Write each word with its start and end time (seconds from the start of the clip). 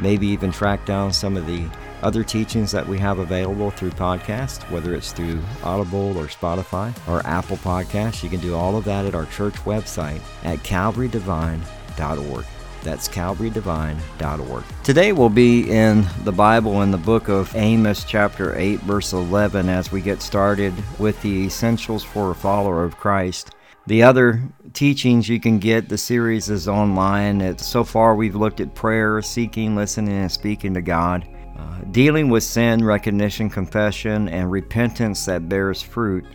maybe 0.00 0.26
even 0.26 0.52
track 0.52 0.84
down 0.86 1.12
some 1.12 1.36
of 1.36 1.46
the 1.46 1.66
other 2.02 2.22
teachings 2.22 2.70
that 2.72 2.86
we 2.86 2.98
have 2.98 3.18
available 3.18 3.70
through 3.70 3.90
podcast, 3.90 4.68
whether 4.70 4.94
it's 4.94 5.12
through 5.12 5.40
Audible 5.62 6.16
or 6.18 6.26
Spotify 6.26 6.94
or 7.08 7.26
Apple 7.26 7.56
Podcasts. 7.58 8.22
You 8.22 8.28
can 8.28 8.40
do 8.40 8.54
all 8.54 8.76
of 8.76 8.84
that 8.84 9.06
at 9.06 9.14
our 9.14 9.26
church 9.26 9.54
website 9.64 10.20
at 10.44 10.58
calvarydevine.org. 10.58 12.44
That's 12.82 13.08
calvarydevine.org. 13.08 14.64
Today 14.84 15.12
we'll 15.12 15.28
be 15.28 15.68
in 15.70 16.06
the 16.22 16.32
Bible 16.32 16.82
in 16.82 16.92
the 16.92 16.98
book 16.98 17.28
of 17.28 17.54
Amos, 17.56 18.04
chapter 18.04 18.56
8, 18.56 18.80
verse 18.80 19.12
11, 19.12 19.68
as 19.68 19.90
we 19.90 20.00
get 20.00 20.22
started 20.22 20.72
with 21.00 21.20
the 21.22 21.46
essentials 21.46 22.04
for 22.04 22.30
a 22.30 22.34
follower 22.34 22.84
of 22.84 22.96
Christ. 22.96 23.50
The 23.88 24.02
other 24.02 24.42
teachings 24.76 25.26
you 25.26 25.40
can 25.40 25.58
get, 25.58 25.88
the 25.88 25.96
series 25.96 26.50
is 26.50 26.68
online. 26.68 27.40
It's, 27.40 27.66
so 27.66 27.82
far, 27.82 28.14
we've 28.14 28.36
looked 28.36 28.60
at 28.60 28.74
prayer, 28.74 29.22
seeking, 29.22 29.74
listening, 29.74 30.14
and 30.14 30.30
speaking 30.30 30.74
to 30.74 30.82
God. 30.82 31.26
Uh, 31.58 31.78
dealing 31.90 32.28
with 32.28 32.44
sin, 32.44 32.84
recognition, 32.84 33.48
confession, 33.48 34.28
and 34.28 34.52
repentance 34.52 35.24
that 35.24 35.48
bears 35.48 35.80
fruit. 35.80 36.26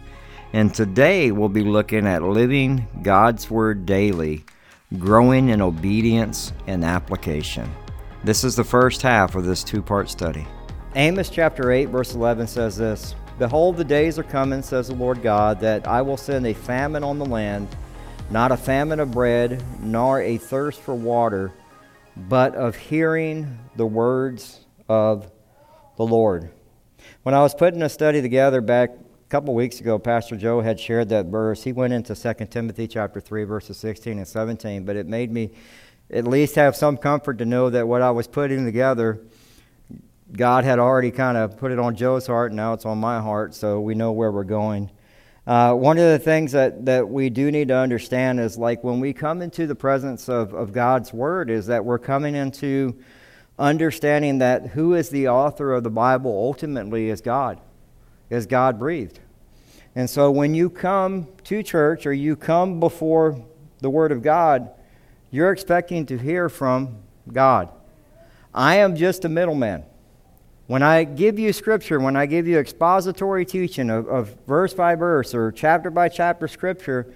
And 0.53 0.73
today 0.73 1.31
we'll 1.31 1.49
be 1.49 1.63
looking 1.63 2.07
at 2.07 2.23
living 2.23 2.87
God's 3.03 3.49
Word 3.51 3.85
daily, 3.85 4.43
growing 4.97 5.49
in 5.49 5.61
obedience 5.61 6.51
and 6.65 6.83
application. 6.83 7.71
This 8.23 8.43
is 8.43 8.55
the 8.55 8.63
first 8.63 9.03
half 9.03 9.35
of 9.35 9.45
this 9.45 9.63
two 9.63 9.83
part 9.83 10.09
study. 10.09 10.47
Amos 10.95 11.29
chapter 11.29 11.71
8, 11.71 11.85
verse 11.85 12.15
11 12.15 12.47
says 12.47 12.75
this 12.75 13.13
Behold, 13.37 13.77
the 13.77 13.83
days 13.83 14.17
are 14.17 14.23
coming, 14.23 14.63
says 14.63 14.87
the 14.87 14.95
Lord 14.95 15.21
God, 15.21 15.59
that 15.59 15.87
I 15.87 16.01
will 16.01 16.17
send 16.17 16.47
a 16.47 16.53
famine 16.53 17.03
on 17.03 17.19
the 17.19 17.25
land, 17.25 17.67
not 18.31 18.53
a 18.53 18.57
famine 18.57 19.01
of 19.01 19.11
bread, 19.11 19.61
nor 19.81 20.21
a 20.21 20.37
thirst 20.37 20.79
for 20.79 20.95
water, 20.95 21.51
but 22.15 22.55
of 22.55 22.77
hearing 22.77 23.59
the 23.75 23.85
words 23.85 24.65
of 24.87 25.29
the 25.97 26.05
Lord. 26.05 26.49
When 27.23 27.35
I 27.35 27.41
was 27.41 27.53
putting 27.53 27.81
a 27.81 27.89
study 27.89 28.21
together 28.21 28.61
back 28.61 28.91
a 28.91 29.29
couple 29.29 29.53
weeks 29.53 29.81
ago, 29.81 29.99
Pastor 29.99 30.37
Joe 30.37 30.61
had 30.61 30.79
shared 30.79 31.09
that 31.09 31.25
verse. 31.25 31.61
He 31.63 31.73
went 31.73 31.91
into 31.91 32.15
2 32.15 32.45
Timothy 32.45 32.87
chapter 32.87 33.19
3, 33.19 33.43
verses 33.43 33.77
16 33.77 34.17
and 34.17 34.27
17, 34.27 34.85
but 34.85 34.95
it 34.95 35.07
made 35.07 35.29
me 35.29 35.51
at 36.09 36.25
least 36.25 36.55
have 36.55 36.73
some 36.73 36.95
comfort 36.95 37.37
to 37.39 37.45
know 37.45 37.69
that 37.69 37.85
what 37.85 38.01
I 38.01 38.11
was 38.11 38.27
putting 38.27 38.63
together, 38.63 39.19
God 40.31 40.63
had 40.63 40.79
already 40.79 41.11
kind 41.11 41.37
of 41.37 41.57
put 41.57 41.73
it 41.73 41.79
on 41.79 41.97
Joe's 41.97 42.27
heart, 42.27 42.51
and 42.51 42.57
now 42.57 42.71
it's 42.71 42.85
on 42.85 42.97
my 42.97 43.19
heart, 43.19 43.53
so 43.53 43.81
we 43.81 43.93
know 43.93 44.13
where 44.13 44.31
we're 44.31 44.45
going. 44.45 44.89
Uh, 45.47 45.73
one 45.73 45.97
of 45.97 46.03
the 46.03 46.19
things 46.19 46.51
that, 46.51 46.85
that 46.85 47.09
we 47.09 47.29
do 47.29 47.51
need 47.51 47.69
to 47.69 47.75
understand 47.75 48.39
is 48.39 48.57
like 48.57 48.83
when 48.83 48.99
we 48.99 49.11
come 49.11 49.41
into 49.41 49.65
the 49.65 49.75
presence 49.75 50.29
of, 50.29 50.53
of 50.53 50.71
God's 50.71 51.11
Word, 51.11 51.49
is 51.49 51.65
that 51.65 51.83
we're 51.83 51.97
coming 51.97 52.35
into 52.35 52.95
understanding 53.57 54.39
that 54.39 54.67
who 54.67 54.93
is 54.93 55.09
the 55.09 55.29
author 55.29 55.73
of 55.73 55.83
the 55.83 55.89
Bible 55.89 56.31
ultimately 56.31 57.09
is 57.09 57.21
God, 57.21 57.59
is 58.29 58.45
God 58.45 58.77
breathed. 58.77 59.19
And 59.95 60.09
so 60.09 60.29
when 60.29 60.53
you 60.53 60.69
come 60.69 61.27
to 61.45 61.63
church 61.63 62.05
or 62.05 62.13
you 62.13 62.35
come 62.35 62.79
before 62.79 63.43
the 63.79 63.89
Word 63.89 64.11
of 64.11 64.21
God, 64.21 64.69
you're 65.31 65.51
expecting 65.51 66.05
to 66.05 66.17
hear 66.17 66.49
from 66.49 66.97
God. 67.31 67.69
I 68.53 68.75
am 68.77 68.95
just 68.95 69.25
a 69.25 69.29
middleman. 69.29 69.85
When 70.67 70.83
I 70.83 71.03
give 71.03 71.37
you 71.37 71.51
scripture, 71.53 71.99
when 71.99 72.15
I 72.15 72.25
give 72.25 72.47
you 72.47 72.57
expository 72.57 73.45
teaching 73.45 73.89
of, 73.89 74.07
of 74.07 74.35
verse 74.47 74.73
by 74.73 74.95
verse 74.95 75.35
or 75.35 75.51
chapter 75.51 75.89
by 75.89 76.07
chapter 76.07 76.47
scripture, 76.47 77.13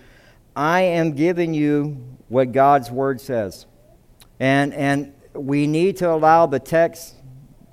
I 0.55 0.81
am 0.81 1.13
giving 1.13 1.53
you 1.53 2.03
what 2.27 2.51
God's 2.51 2.91
Word 2.91 3.21
says. 3.21 3.65
And, 4.39 4.73
and 4.73 5.13
we 5.33 5.67
need 5.67 5.97
to 5.97 6.11
allow 6.11 6.45
the 6.45 6.59
text 6.59 7.15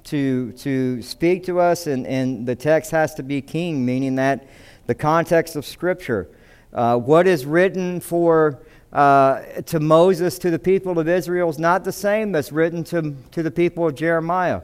to, 0.04 0.52
to 0.52 1.00
speak 1.02 1.44
to 1.44 1.60
us, 1.60 1.86
and, 1.86 2.06
and 2.06 2.46
the 2.46 2.56
text 2.56 2.90
has 2.90 3.14
to 3.14 3.22
be 3.22 3.40
king, 3.40 3.84
meaning 3.84 4.16
that 4.16 4.46
the 4.86 4.94
context 4.94 5.56
of 5.56 5.64
Scripture. 5.64 6.28
Uh, 6.72 6.96
what 6.98 7.26
is 7.26 7.46
written 7.46 8.00
for 8.00 8.62
uh, 8.92 9.40
to 9.66 9.80
Moses 9.80 10.38
to 10.40 10.50
the 10.50 10.58
people 10.58 10.98
of 10.98 11.08
Israel 11.08 11.48
is 11.48 11.58
not 11.58 11.84
the 11.84 11.92
same 11.92 12.32
that's 12.32 12.52
written 12.52 12.82
to, 12.84 13.14
to 13.30 13.42
the 13.42 13.50
people 13.50 13.86
of 13.86 13.94
Jeremiah, 13.94 14.62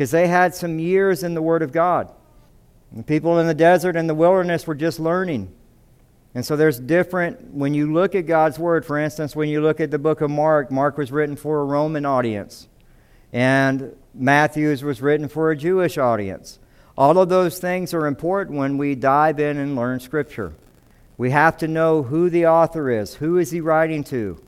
because 0.00 0.12
they 0.12 0.28
had 0.28 0.54
some 0.54 0.78
years 0.78 1.22
in 1.22 1.34
the 1.34 1.42
Word 1.42 1.60
of 1.60 1.72
God. 1.72 2.10
The 2.90 3.02
people 3.02 3.38
in 3.38 3.46
the 3.46 3.52
desert 3.52 3.96
and 3.96 4.08
the 4.08 4.14
wilderness 4.14 4.66
were 4.66 4.74
just 4.74 4.98
learning. 4.98 5.52
And 6.34 6.42
so 6.42 6.56
there's 6.56 6.80
different, 6.80 7.52
when 7.52 7.74
you 7.74 7.92
look 7.92 8.14
at 8.14 8.22
God's 8.22 8.58
Word, 8.58 8.86
for 8.86 8.96
instance, 8.96 9.36
when 9.36 9.50
you 9.50 9.60
look 9.60 9.78
at 9.78 9.90
the 9.90 9.98
book 9.98 10.22
of 10.22 10.30
Mark, 10.30 10.70
Mark 10.70 10.96
was 10.96 11.12
written 11.12 11.36
for 11.36 11.60
a 11.60 11.66
Roman 11.66 12.06
audience, 12.06 12.66
and 13.30 13.94
Matthew's 14.14 14.82
was 14.82 15.02
written 15.02 15.28
for 15.28 15.50
a 15.50 15.56
Jewish 15.56 15.98
audience. 15.98 16.58
All 16.96 17.18
of 17.18 17.28
those 17.28 17.58
things 17.58 17.92
are 17.92 18.06
important 18.06 18.56
when 18.56 18.78
we 18.78 18.94
dive 18.94 19.38
in 19.38 19.58
and 19.58 19.76
learn 19.76 20.00
Scripture. 20.00 20.54
We 21.18 21.30
have 21.32 21.58
to 21.58 21.68
know 21.68 22.04
who 22.04 22.30
the 22.30 22.46
author 22.46 22.88
is, 22.88 23.16
who 23.16 23.36
is 23.36 23.50
he 23.50 23.60
writing 23.60 24.02
to, 24.04 24.40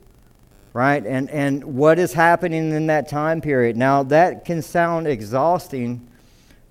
right? 0.72 1.04
And, 1.04 1.28
and 1.30 1.62
what 1.64 1.98
is 1.98 2.12
happening 2.12 2.72
in 2.72 2.86
that 2.86 3.08
time 3.08 3.40
period. 3.40 3.76
Now, 3.76 4.02
that 4.04 4.44
can 4.44 4.62
sound 4.62 5.06
exhausting 5.06 6.06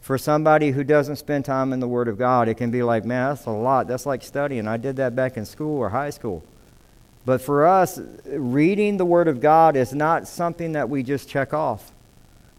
for 0.01 0.17
somebody 0.17 0.71
who 0.71 0.83
doesn't 0.83 1.17
spend 1.17 1.45
time 1.45 1.71
in 1.73 1.79
the 1.79 1.87
Word 1.87 2.07
of 2.07 2.17
God, 2.17 2.49
it 2.49 2.55
can 2.55 2.71
be 2.71 2.81
like, 2.81 3.05
man, 3.05 3.29
that's 3.29 3.45
a 3.45 3.51
lot. 3.51 3.87
That's 3.87 4.05
like 4.05 4.23
studying. 4.23 4.67
I 4.67 4.77
did 4.77 4.95
that 4.95 5.15
back 5.15 5.37
in 5.37 5.45
school 5.45 5.77
or 5.77 5.89
high 5.89 6.09
school. 6.09 6.43
But 7.23 7.39
for 7.39 7.67
us, 7.67 7.99
reading 8.25 8.97
the 8.97 9.05
Word 9.05 9.27
of 9.27 9.39
God 9.39 9.75
is 9.75 9.93
not 9.93 10.27
something 10.27 10.71
that 10.71 10.89
we 10.89 11.03
just 11.03 11.29
check 11.29 11.53
off. 11.53 11.91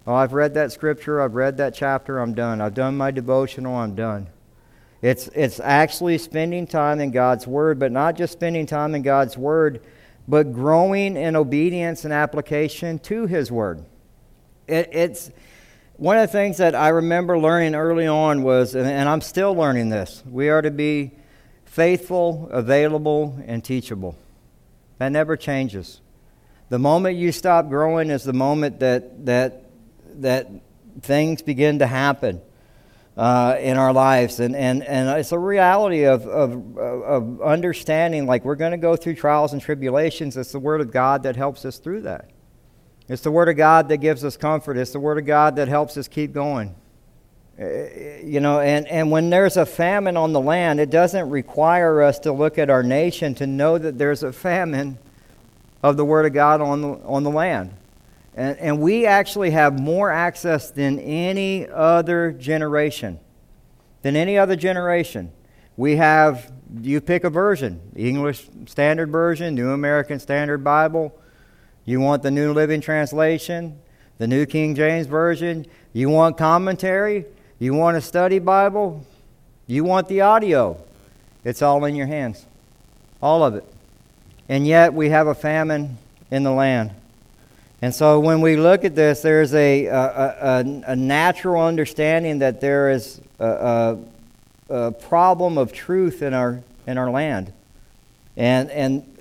Oh, 0.06 0.14
I've 0.14 0.32
read 0.32 0.54
that 0.54 0.72
scripture, 0.72 1.20
I've 1.20 1.34
read 1.34 1.56
that 1.58 1.74
chapter, 1.74 2.18
I'm 2.18 2.34
done. 2.34 2.60
I've 2.60 2.74
done 2.74 2.96
my 2.96 3.10
devotional, 3.10 3.74
I'm 3.74 3.94
done. 3.94 4.28
It's, 5.00 5.26
it's 5.28 5.58
actually 5.58 6.18
spending 6.18 6.66
time 6.66 7.00
in 7.00 7.10
God's 7.10 7.46
Word, 7.46 7.80
but 7.80 7.90
not 7.90 8.16
just 8.16 8.32
spending 8.32 8.66
time 8.66 8.94
in 8.94 9.02
God's 9.02 9.36
Word, 9.36 9.82
but 10.26 10.52
growing 10.52 11.16
in 11.16 11.36
obedience 11.36 12.04
and 12.04 12.12
application 12.12 12.98
to 13.00 13.26
His 13.26 13.50
Word. 13.50 13.84
It, 14.66 14.88
it's 14.92 15.30
one 15.96 16.16
of 16.16 16.28
the 16.28 16.32
things 16.32 16.56
that 16.58 16.74
I 16.74 16.88
remember 16.88 17.38
learning 17.38 17.74
early 17.74 18.06
on 18.06 18.42
was, 18.42 18.74
and 18.74 19.08
I'm 19.08 19.20
still 19.20 19.54
learning 19.54 19.88
this, 19.88 20.22
we 20.28 20.48
are 20.48 20.62
to 20.62 20.70
be 20.70 21.12
faithful, 21.64 22.48
available, 22.50 23.38
and 23.46 23.64
teachable. 23.64 24.16
That 24.98 25.10
never 25.10 25.36
changes. 25.36 26.00
The 26.68 26.78
moment 26.78 27.16
you 27.16 27.32
stop 27.32 27.68
growing 27.68 28.10
is 28.10 28.24
the 28.24 28.32
moment 28.32 28.80
that, 28.80 29.26
that, 29.26 29.64
that 30.20 30.50
things 31.02 31.42
begin 31.42 31.80
to 31.80 31.86
happen 31.86 32.40
uh, 33.16 33.56
in 33.60 33.76
our 33.76 33.92
lives. 33.92 34.40
And, 34.40 34.56
and, 34.56 34.82
and 34.82 35.08
it's 35.18 35.32
a 35.32 35.38
reality 35.38 36.04
of, 36.04 36.26
of, 36.26 36.78
of 36.78 37.42
understanding 37.42 38.26
like 38.26 38.44
we're 38.44 38.56
going 38.56 38.72
to 38.72 38.78
go 38.78 38.96
through 38.96 39.16
trials 39.16 39.52
and 39.52 39.60
tribulations. 39.60 40.36
It's 40.36 40.52
the 40.52 40.58
Word 40.58 40.80
of 40.80 40.90
God 40.90 41.22
that 41.24 41.36
helps 41.36 41.64
us 41.64 41.78
through 41.78 42.02
that. 42.02 42.30
It's 43.08 43.22
the 43.22 43.30
Word 43.30 43.48
of 43.48 43.56
God 43.56 43.88
that 43.88 43.98
gives 43.98 44.24
us 44.24 44.36
comfort. 44.36 44.76
It's 44.76 44.92
the 44.92 45.00
Word 45.00 45.18
of 45.18 45.26
God 45.26 45.56
that 45.56 45.68
helps 45.68 45.96
us 45.96 46.08
keep 46.08 46.32
going. 46.32 46.74
Uh, 47.60 47.66
you 48.24 48.40
know, 48.40 48.60
and, 48.60 48.86
and 48.88 49.10
when 49.10 49.28
there's 49.28 49.58
a 49.58 49.66
famine 49.66 50.16
on 50.16 50.32
the 50.32 50.40
land, 50.40 50.80
it 50.80 50.88
doesn't 50.88 51.28
require 51.28 52.00
us 52.00 52.18
to 52.20 52.32
look 52.32 52.58
at 52.58 52.70
our 52.70 52.82
nation 52.82 53.34
to 53.34 53.46
know 53.46 53.76
that 53.76 53.98
there's 53.98 54.22
a 54.22 54.32
famine 54.32 54.98
of 55.82 55.98
the 55.98 56.04
Word 56.04 56.24
of 56.24 56.32
God 56.32 56.62
on 56.62 56.80
the, 56.80 56.88
on 57.04 57.24
the 57.24 57.30
land. 57.30 57.74
And, 58.34 58.58
and 58.58 58.80
we 58.80 59.06
actually 59.06 59.50
have 59.50 59.78
more 59.78 60.10
access 60.10 60.70
than 60.70 60.98
any 60.98 61.68
other 61.68 62.32
generation. 62.32 63.20
Than 64.02 64.16
any 64.16 64.38
other 64.38 64.56
generation. 64.56 65.32
We 65.76 65.96
have, 65.96 66.52
you 66.80 67.00
pick 67.00 67.24
a 67.24 67.30
version 67.30 67.80
English 67.96 68.48
Standard 68.66 69.10
Version, 69.10 69.54
New 69.54 69.70
American 69.70 70.18
Standard 70.18 70.64
Bible. 70.64 71.18
You 71.84 72.00
want 72.00 72.22
the 72.22 72.30
New 72.30 72.52
Living 72.52 72.80
Translation, 72.80 73.78
the 74.18 74.26
New 74.26 74.46
King 74.46 74.74
James 74.74 75.06
Version. 75.06 75.66
You 75.92 76.08
want 76.08 76.38
commentary. 76.38 77.26
You 77.58 77.74
want 77.74 77.96
a 77.96 78.00
study 78.00 78.38
Bible. 78.38 79.04
You 79.66 79.84
want 79.84 80.08
the 80.08 80.20
audio. 80.22 80.82
It's 81.44 81.62
all 81.62 81.84
in 81.84 81.96
your 81.96 82.06
hands. 82.06 82.46
All 83.20 83.44
of 83.44 83.54
it. 83.54 83.64
And 84.48 84.66
yet 84.66 84.94
we 84.94 85.10
have 85.10 85.26
a 85.26 85.34
famine 85.34 85.98
in 86.30 86.42
the 86.42 86.50
land. 86.50 86.92
And 87.82 87.92
so 87.92 88.20
when 88.20 88.40
we 88.40 88.54
look 88.54 88.84
at 88.84 88.94
this, 88.94 89.22
there's 89.22 89.52
a, 89.54 89.86
a, 89.86 89.96
a, 89.96 90.82
a 90.86 90.96
natural 90.96 91.60
understanding 91.60 92.38
that 92.38 92.60
there 92.60 92.90
is 92.90 93.20
a, 93.40 93.98
a, 94.70 94.92
problem 94.92 95.58
of 95.58 95.72
truth 95.72 96.22
in 96.22 96.32
our, 96.32 96.62
in 96.86 96.96
our 96.96 97.10
land. 97.10 97.52
And, 98.36 98.70
and 98.70 99.18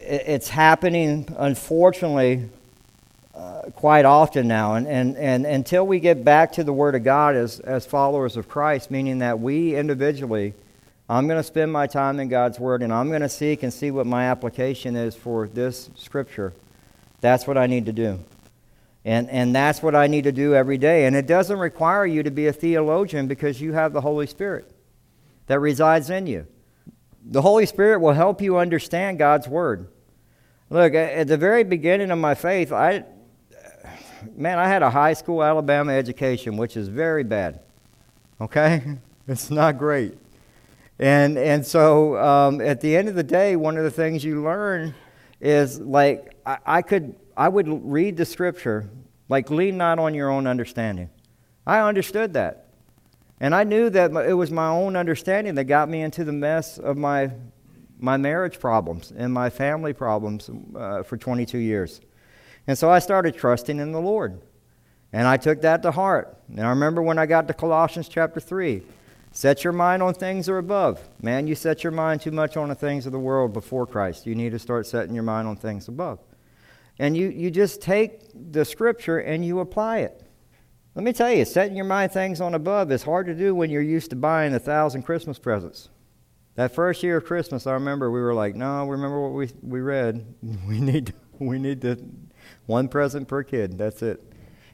it's 0.00 0.48
happening, 0.48 1.28
unfortunately, 1.36 2.48
uh, 3.34 3.62
quite 3.74 4.06
often 4.06 4.48
now. 4.48 4.76
And, 4.76 4.88
and, 4.88 5.16
and 5.18 5.44
until 5.44 5.86
we 5.86 6.00
get 6.00 6.24
back 6.24 6.52
to 6.52 6.64
the 6.64 6.72
Word 6.72 6.94
of 6.94 7.04
God 7.04 7.36
as, 7.36 7.60
as 7.60 7.84
followers 7.84 8.38
of 8.38 8.48
Christ, 8.48 8.90
meaning 8.90 9.18
that 9.18 9.40
we 9.40 9.76
individually, 9.76 10.54
I'm 11.06 11.26
going 11.26 11.38
to 11.38 11.44
spend 11.44 11.70
my 11.70 11.86
time 11.86 12.18
in 12.18 12.30
God's 12.30 12.58
Word 12.58 12.82
and 12.82 12.94
I'm 12.94 13.08
going 13.08 13.20
to 13.20 13.28
seek 13.28 13.62
and 13.62 13.70
see 13.70 13.90
what 13.90 14.06
my 14.06 14.24
application 14.24 14.96
is 14.96 15.14
for 15.14 15.46
this 15.46 15.90
Scripture. 15.96 16.54
That's 17.20 17.46
what 17.46 17.58
I 17.58 17.66
need 17.66 17.86
to 17.86 17.92
do. 17.92 18.20
And, 19.04 19.30
and 19.30 19.54
that's 19.54 19.82
what 19.82 19.94
I 19.94 20.06
need 20.06 20.24
to 20.24 20.32
do 20.32 20.54
every 20.54 20.76
day. 20.76 21.06
And 21.06 21.16
it 21.16 21.26
doesn't 21.26 21.58
require 21.58 22.04
you 22.04 22.22
to 22.22 22.30
be 22.30 22.46
a 22.46 22.52
theologian 22.52 23.28
because 23.28 23.60
you 23.60 23.72
have 23.72 23.92
the 23.92 24.00
Holy 24.00 24.26
Spirit 24.26 24.70
that 25.46 25.58
resides 25.58 26.10
in 26.10 26.26
you. 26.26 26.46
The 27.24 27.42
Holy 27.42 27.66
Spirit 27.66 28.00
will 28.00 28.12
help 28.12 28.40
you 28.40 28.58
understand 28.58 29.18
God's 29.18 29.48
Word. 29.48 29.88
Look, 30.68 30.94
at 30.94 31.26
the 31.26 31.36
very 31.36 31.64
beginning 31.64 32.10
of 32.10 32.18
my 32.18 32.34
faith, 32.34 32.72
I, 32.72 33.04
man, 34.36 34.58
I 34.58 34.68
had 34.68 34.82
a 34.82 34.90
high 34.90 35.14
school 35.14 35.42
Alabama 35.42 35.92
education, 35.92 36.56
which 36.56 36.76
is 36.76 36.88
very 36.88 37.24
bad. 37.24 37.60
Okay? 38.40 38.98
It's 39.28 39.48
not 39.48 39.78
great. 39.78 40.18
And, 40.98 41.38
and 41.38 41.64
so 41.64 42.16
um, 42.16 42.60
at 42.60 42.80
the 42.80 42.96
end 42.96 43.08
of 43.08 43.14
the 43.14 43.22
day, 43.22 43.54
one 43.54 43.76
of 43.76 43.84
the 43.84 43.90
things 43.92 44.24
you 44.24 44.42
learn 44.42 44.92
is 45.40 45.80
like 45.80 46.34
I, 46.44 46.58
I 46.66 46.82
could 46.82 47.14
I 47.36 47.48
would 47.48 47.68
read 47.68 48.16
the 48.16 48.24
scripture 48.24 48.90
like 49.30 49.48
lean 49.48 49.78
not 49.78 49.98
on 49.98 50.12
your 50.12 50.28
own 50.28 50.46
understanding. 50.46 51.08
I 51.66 51.78
understood 51.78 52.34
that. 52.34 52.66
And 53.38 53.54
I 53.54 53.64
knew 53.64 53.88
that 53.88 54.10
it 54.28 54.34
was 54.34 54.50
my 54.50 54.68
own 54.68 54.96
understanding 54.96 55.54
that 55.54 55.64
got 55.64 55.88
me 55.88 56.02
into 56.02 56.24
the 56.24 56.32
mess 56.32 56.78
of 56.78 56.98
my, 56.98 57.30
my 57.98 58.16
marriage 58.18 58.58
problems 58.58 59.12
and 59.16 59.32
my 59.32 59.48
family 59.48 59.94
problems 59.94 60.50
uh, 60.76 61.04
for 61.04 61.16
22 61.16 61.56
years. 61.58 62.00
And 62.66 62.76
so 62.76 62.90
I 62.90 62.98
started 62.98 63.36
trusting 63.36 63.78
in 63.78 63.92
the 63.92 64.00
Lord. 64.00 64.42
And 65.12 65.26
I 65.26 65.38
took 65.38 65.62
that 65.62 65.82
to 65.82 65.92
heart. 65.92 66.36
And 66.48 66.60
I 66.60 66.70
remember 66.70 67.00
when 67.00 67.18
I 67.18 67.26
got 67.26 67.48
to 67.48 67.54
Colossians 67.54 68.08
chapter 68.08 68.40
3 68.40 68.82
set 69.32 69.64
your 69.64 69.72
mind 69.72 70.02
on 70.02 70.14
things 70.14 70.46
that 70.46 70.52
are 70.52 70.58
above. 70.58 71.00
Man, 71.22 71.46
you 71.46 71.54
set 71.54 71.84
your 71.84 71.92
mind 71.92 72.20
too 72.20 72.30
much 72.30 72.56
on 72.56 72.68
the 72.68 72.74
things 72.74 73.06
of 73.06 73.12
the 73.12 73.18
world 73.18 73.52
before 73.52 73.86
Christ. 73.86 74.26
You 74.26 74.34
need 74.34 74.52
to 74.52 74.58
start 74.58 74.86
setting 74.86 75.14
your 75.14 75.24
mind 75.24 75.46
on 75.46 75.56
things 75.56 75.88
above. 75.88 76.18
And 76.98 77.16
you, 77.16 77.28
you 77.28 77.50
just 77.50 77.80
take 77.80 78.20
the 78.34 78.64
scripture 78.64 79.18
and 79.18 79.44
you 79.44 79.60
apply 79.60 79.98
it. 79.98 80.22
Let 80.94 81.04
me 81.04 81.12
tell 81.12 81.32
you, 81.32 81.44
setting 81.44 81.76
your 81.76 81.86
mind 81.86 82.12
things 82.12 82.40
on 82.40 82.54
above 82.54 82.90
is 82.90 83.04
hard 83.04 83.26
to 83.26 83.34
do 83.34 83.54
when 83.54 83.70
you're 83.70 83.80
used 83.80 84.10
to 84.10 84.16
buying 84.16 84.52
a 84.54 84.58
thousand 84.58 85.04
Christmas 85.04 85.38
presents. 85.38 85.88
That 86.56 86.74
first 86.74 87.02
year 87.02 87.18
of 87.18 87.24
Christmas, 87.24 87.66
I 87.66 87.72
remember 87.72 88.10
we 88.10 88.20
were 88.20 88.34
like, 88.34 88.56
no, 88.56 88.86
remember 88.86 89.20
what 89.22 89.32
we, 89.32 89.50
we 89.62 89.80
read? 89.80 90.34
We 90.68 90.80
need, 90.80 91.14
we 91.38 91.58
need 91.58 91.80
to, 91.82 91.96
one 92.66 92.88
present 92.88 93.28
per 93.28 93.44
kid. 93.44 93.78
That's 93.78 94.02
it. 94.02 94.22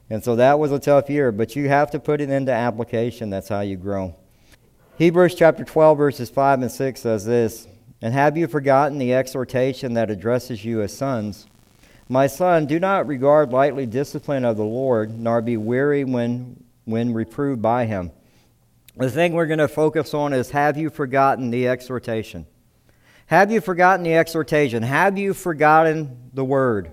And 0.09 0.25
so 0.25 0.37
that 0.37 0.59
was 0.59 0.73
a 0.73 0.79
tough 0.79 1.11
year, 1.11 1.33
but 1.33 1.55
you 1.55 1.69
have 1.69 1.91
to 1.91 2.01
put 2.01 2.21
it 2.21 2.31
into 2.31 2.53
application. 2.53 3.31
That's 3.31 3.49
how 3.49 3.61
you 3.61 3.77
grow. 3.77 4.17
Hebrews 4.99 5.35
chapter 5.35 5.63
12, 5.63 5.99
verses 5.99 6.31
5 6.31 6.63
and 6.63 6.73
6 6.73 7.01
says 7.03 7.27
this 7.27 7.69
And 8.01 8.15
have 8.15 8.39
you 8.39 8.47
forgotten 8.47 8.97
the 8.97 9.13
exhortation 9.13 9.93
that 9.93 10.11
addresses 10.11 10.65
you 10.65 10.81
as 10.81 10.97
sons? 10.97 11.47
My 12.09 12.27
son, 12.27 12.65
do 12.65 12.81
not 12.81 13.07
regard 13.07 13.53
lightly 13.53 13.85
discipline 13.85 14.47
of 14.47 14.57
the 14.57 14.65
Lord, 14.65 15.19
nor 15.19 15.43
be 15.43 15.59
weary 15.59 16.05
when, 16.05 16.65
when 16.87 17.13
reproved 17.13 17.61
by 17.61 17.85
him. 17.85 18.11
The 18.97 19.11
thing 19.11 19.35
we're 19.35 19.45
going 19.45 19.59
to 19.59 19.69
focus 19.69 20.15
on 20.15 20.33
is 20.33 20.51
have 20.53 20.79
you 20.79 20.89
forgotten 20.89 21.51
the 21.51 21.69
exhortation? 21.69 22.47
Have 23.27 23.53
you 23.53 23.61
forgotten 23.61 24.03
the 24.03 24.15
exhortation? 24.15 24.83
Have 24.83 25.19
you 25.19 25.35
forgotten 25.35 26.31
the 26.33 26.45
word? 26.45 26.91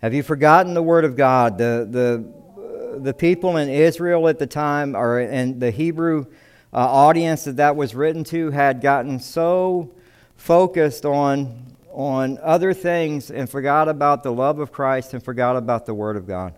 Have 0.00 0.12
you 0.12 0.24
forgotten 0.24 0.74
the 0.74 0.82
word 0.82 1.04
of 1.04 1.14
God? 1.14 1.56
The, 1.56 1.86
the, 1.88 2.98
the 2.98 3.14
people 3.14 3.58
in 3.58 3.68
Israel 3.68 4.26
at 4.26 4.40
the 4.40 4.46
time, 4.48 4.96
or 4.96 5.20
in 5.20 5.60
the 5.60 5.70
Hebrew 5.70 6.26
uh, 6.72 6.78
audience 6.78 7.44
that 7.44 7.56
that 7.56 7.76
was 7.76 7.94
written 7.94 8.24
to 8.24 8.50
had 8.50 8.80
gotten 8.80 9.20
so 9.20 9.92
focused 10.36 11.04
on, 11.04 11.76
on 11.92 12.38
other 12.42 12.72
things 12.72 13.30
and 13.30 13.48
forgot 13.48 13.88
about 13.88 14.22
the 14.22 14.32
love 14.32 14.58
of 14.58 14.72
Christ 14.72 15.12
and 15.12 15.22
forgot 15.22 15.56
about 15.56 15.86
the 15.86 15.94
Word 15.94 16.16
of 16.16 16.26
God. 16.26 16.54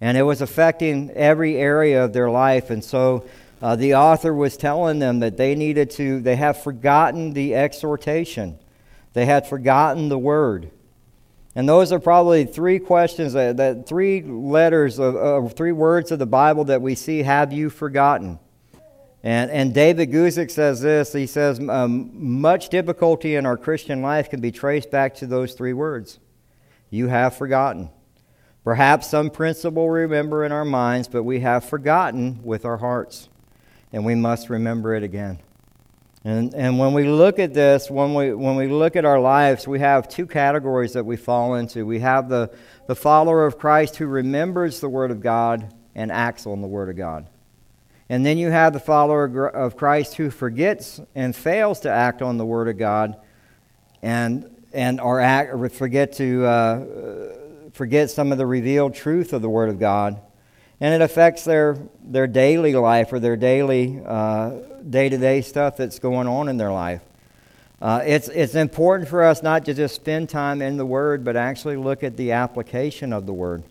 And 0.00 0.16
it 0.16 0.22
was 0.22 0.40
affecting 0.40 1.10
every 1.10 1.56
area 1.56 2.04
of 2.04 2.12
their 2.12 2.30
life. 2.30 2.70
And 2.70 2.84
so 2.84 3.24
uh, 3.60 3.76
the 3.76 3.94
author 3.94 4.32
was 4.32 4.56
telling 4.56 4.98
them 4.98 5.20
that 5.20 5.36
they 5.36 5.54
needed 5.54 5.90
to, 5.92 6.20
they 6.20 6.36
have 6.36 6.62
forgotten 6.62 7.32
the 7.32 7.54
exhortation, 7.54 8.58
they 9.14 9.26
had 9.26 9.46
forgotten 9.46 10.08
the 10.08 10.18
Word. 10.18 10.70
And 11.56 11.68
those 11.68 11.92
are 11.92 12.00
probably 12.00 12.46
three 12.46 12.80
questions, 12.80 13.32
that, 13.32 13.56
that 13.58 13.86
three 13.86 14.22
letters, 14.22 14.98
of, 14.98 15.14
of, 15.14 15.52
three 15.54 15.70
words 15.70 16.10
of 16.10 16.18
the 16.18 16.26
Bible 16.26 16.64
that 16.64 16.82
we 16.82 16.96
see, 16.96 17.22
have 17.22 17.52
you 17.52 17.70
forgotten? 17.70 18.40
And, 19.24 19.50
and 19.50 19.72
David 19.72 20.12
Guzik 20.12 20.50
says 20.50 20.82
this 20.82 21.14
he 21.14 21.26
says, 21.26 21.58
um, 21.58 22.10
Much 22.12 22.68
difficulty 22.68 23.36
in 23.36 23.46
our 23.46 23.56
Christian 23.56 24.02
life 24.02 24.28
can 24.28 24.40
be 24.40 24.52
traced 24.52 24.90
back 24.90 25.14
to 25.16 25.26
those 25.26 25.54
three 25.54 25.72
words 25.72 26.20
You 26.90 27.08
have 27.08 27.34
forgotten. 27.34 27.88
Perhaps 28.64 29.08
some 29.08 29.30
principle 29.30 29.88
we 29.88 30.00
remember 30.00 30.44
in 30.44 30.52
our 30.52 30.64
minds, 30.64 31.08
but 31.08 31.22
we 31.22 31.40
have 31.40 31.64
forgotten 31.64 32.42
with 32.44 32.64
our 32.64 32.76
hearts. 32.76 33.28
And 33.92 34.04
we 34.04 34.14
must 34.14 34.50
remember 34.50 34.94
it 34.94 35.02
again. 35.02 35.38
And, 36.24 36.54
and 36.54 36.78
when 36.78 36.94
we 36.94 37.06
look 37.06 37.38
at 37.38 37.52
this, 37.52 37.90
when 37.90 38.14
we, 38.14 38.32
when 38.32 38.56
we 38.56 38.66
look 38.66 38.96
at 38.96 39.04
our 39.04 39.20
lives, 39.20 39.68
we 39.68 39.80
have 39.80 40.08
two 40.08 40.26
categories 40.26 40.94
that 40.94 41.04
we 41.04 41.16
fall 41.16 41.54
into. 41.54 41.84
We 41.86 42.00
have 42.00 42.28
the, 42.28 42.50
the 42.88 42.94
follower 42.94 43.46
of 43.46 43.58
Christ 43.58 43.96
who 43.96 44.06
remembers 44.06 44.80
the 44.80 44.88
Word 44.88 45.10
of 45.10 45.20
God 45.20 45.72
and 45.94 46.10
acts 46.10 46.46
on 46.46 46.62
the 46.62 46.66
Word 46.66 46.88
of 46.88 46.96
God. 46.96 47.28
And 48.08 48.24
then 48.24 48.36
you 48.36 48.50
have 48.50 48.72
the 48.72 48.80
follower 48.80 49.48
of 49.48 49.76
Christ 49.76 50.16
who 50.16 50.30
forgets 50.30 51.00
and 51.14 51.34
fails 51.34 51.80
to 51.80 51.90
act 51.90 52.20
on 52.22 52.36
the 52.36 52.44
Word 52.44 52.68
of 52.68 52.78
God 52.78 53.16
and, 54.02 54.50
and 54.72 55.00
or, 55.00 55.20
act, 55.20 55.52
or 55.52 55.68
forget 55.70 56.12
to 56.14 56.44
uh, 56.44 56.84
forget 57.72 58.10
some 58.10 58.30
of 58.32 58.38
the 58.38 58.46
revealed 58.46 58.94
truth 58.94 59.32
of 59.32 59.42
the 59.42 59.48
Word 59.48 59.68
of 59.68 59.78
God. 59.78 60.20
And 60.80 60.94
it 60.94 61.02
affects 61.02 61.44
their, 61.44 61.78
their 62.02 62.26
daily 62.26 62.74
life 62.74 63.12
or 63.12 63.18
their 63.20 63.36
daily 63.36 64.00
day 64.88 65.08
to 65.08 65.18
day 65.18 65.40
stuff 65.40 65.76
that's 65.76 65.98
going 65.98 66.28
on 66.28 66.48
in 66.48 66.56
their 66.56 66.72
life. 66.72 67.00
Uh, 67.80 68.02
it's, 68.04 68.28
it's 68.28 68.54
important 68.54 69.08
for 69.08 69.22
us 69.22 69.42
not 69.42 69.64
to 69.66 69.74
just 69.74 69.94
spend 69.94 70.28
time 70.28 70.62
in 70.62 70.76
the 70.76 70.86
Word, 70.86 71.24
but 71.24 71.36
actually 71.36 71.76
look 71.76 72.02
at 72.02 72.16
the 72.16 72.32
application 72.32 73.12
of 73.12 73.26
the 73.26 73.32
Word. 73.32 73.62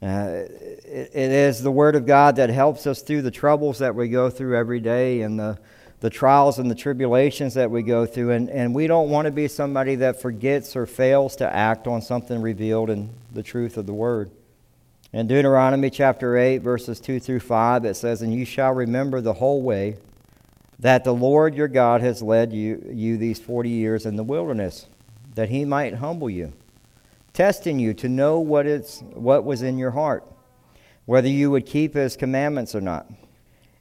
Uh, 0.00 0.42
it, 0.88 1.14
is 1.14 1.62
the 1.62 1.70
Word 1.70 1.96
of 1.96 2.06
God 2.06 2.36
that 2.36 2.50
helps 2.50 2.86
us 2.86 3.02
through 3.02 3.22
the 3.22 3.30
troubles 3.30 3.78
that 3.78 3.94
we 3.94 4.08
go 4.08 4.30
through 4.30 4.56
every 4.56 4.80
day 4.80 5.22
and 5.22 5.38
the, 5.38 5.58
the 6.00 6.10
trials 6.10 6.58
and 6.58 6.70
the 6.70 6.74
tribulations 6.74 7.54
that 7.54 7.70
we 7.70 7.82
go 7.82 8.06
through. 8.06 8.32
And, 8.32 8.50
and 8.50 8.74
we 8.74 8.86
don't 8.86 9.10
want 9.10 9.26
to 9.26 9.32
be 9.32 9.48
somebody 9.48 9.96
that 9.96 10.20
forgets 10.20 10.76
or 10.76 10.86
fails 10.86 11.36
to 11.36 11.54
act 11.54 11.86
on 11.86 12.02
something 12.02 12.40
revealed 12.40 12.90
in 12.90 13.10
the 13.32 13.42
truth 13.42 13.76
of 13.76 13.86
the 13.86 13.94
Word. 13.94 14.30
In 15.12 15.26
Deuteronomy 15.26 15.90
chapter 15.90 16.36
8, 16.36 16.58
verses 16.58 17.00
2 17.00 17.20
through 17.20 17.40
5, 17.40 17.84
it 17.84 17.94
says, 17.94 18.22
And 18.22 18.34
you 18.34 18.44
shall 18.44 18.72
remember 18.72 19.20
the 19.20 19.34
whole 19.34 19.62
way 19.62 19.96
that 20.78 21.04
the 21.04 21.14
Lord 21.14 21.54
your 21.54 21.68
God 21.68 22.00
has 22.02 22.22
led 22.22 22.52
you, 22.52 22.86
you 22.92 23.16
these 23.16 23.38
40 23.38 23.70
years 23.70 24.04
in 24.04 24.16
the 24.16 24.24
wilderness, 24.24 24.86
that 25.34 25.48
he 25.48 25.64
might 25.64 25.94
humble 25.94 26.28
you 26.28 26.52
testing 27.36 27.78
you 27.78 27.92
to 27.92 28.08
know 28.08 28.40
what, 28.40 28.64
it's, 28.64 29.02
what 29.12 29.44
was 29.44 29.60
in 29.60 29.76
your 29.76 29.90
heart, 29.90 30.24
whether 31.06 31.28
you 31.28 31.50
would 31.50 31.64
keep 31.64 31.94
his 31.94 32.16
commandments 32.16 32.74
or 32.74 32.80
not. 32.80 33.10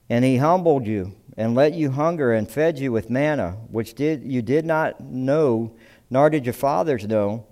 And 0.10 0.24
he 0.24 0.38
humbled 0.38 0.88
you 0.88 1.15
and 1.36 1.55
let 1.55 1.74
you 1.74 1.91
hunger 1.91 2.32
and 2.32 2.50
fed 2.50 2.79
you 2.79 2.91
with 2.91 3.10
manna, 3.10 3.58
which 3.70 3.96
did, 3.96 4.24
you 4.24 4.41
did 4.41 4.65
not 4.65 5.01
know, 5.01 5.75
nor 6.10 6.29
did 6.29 6.46
your 6.46 6.53
fathers 6.53 7.05
know, 7.05 7.46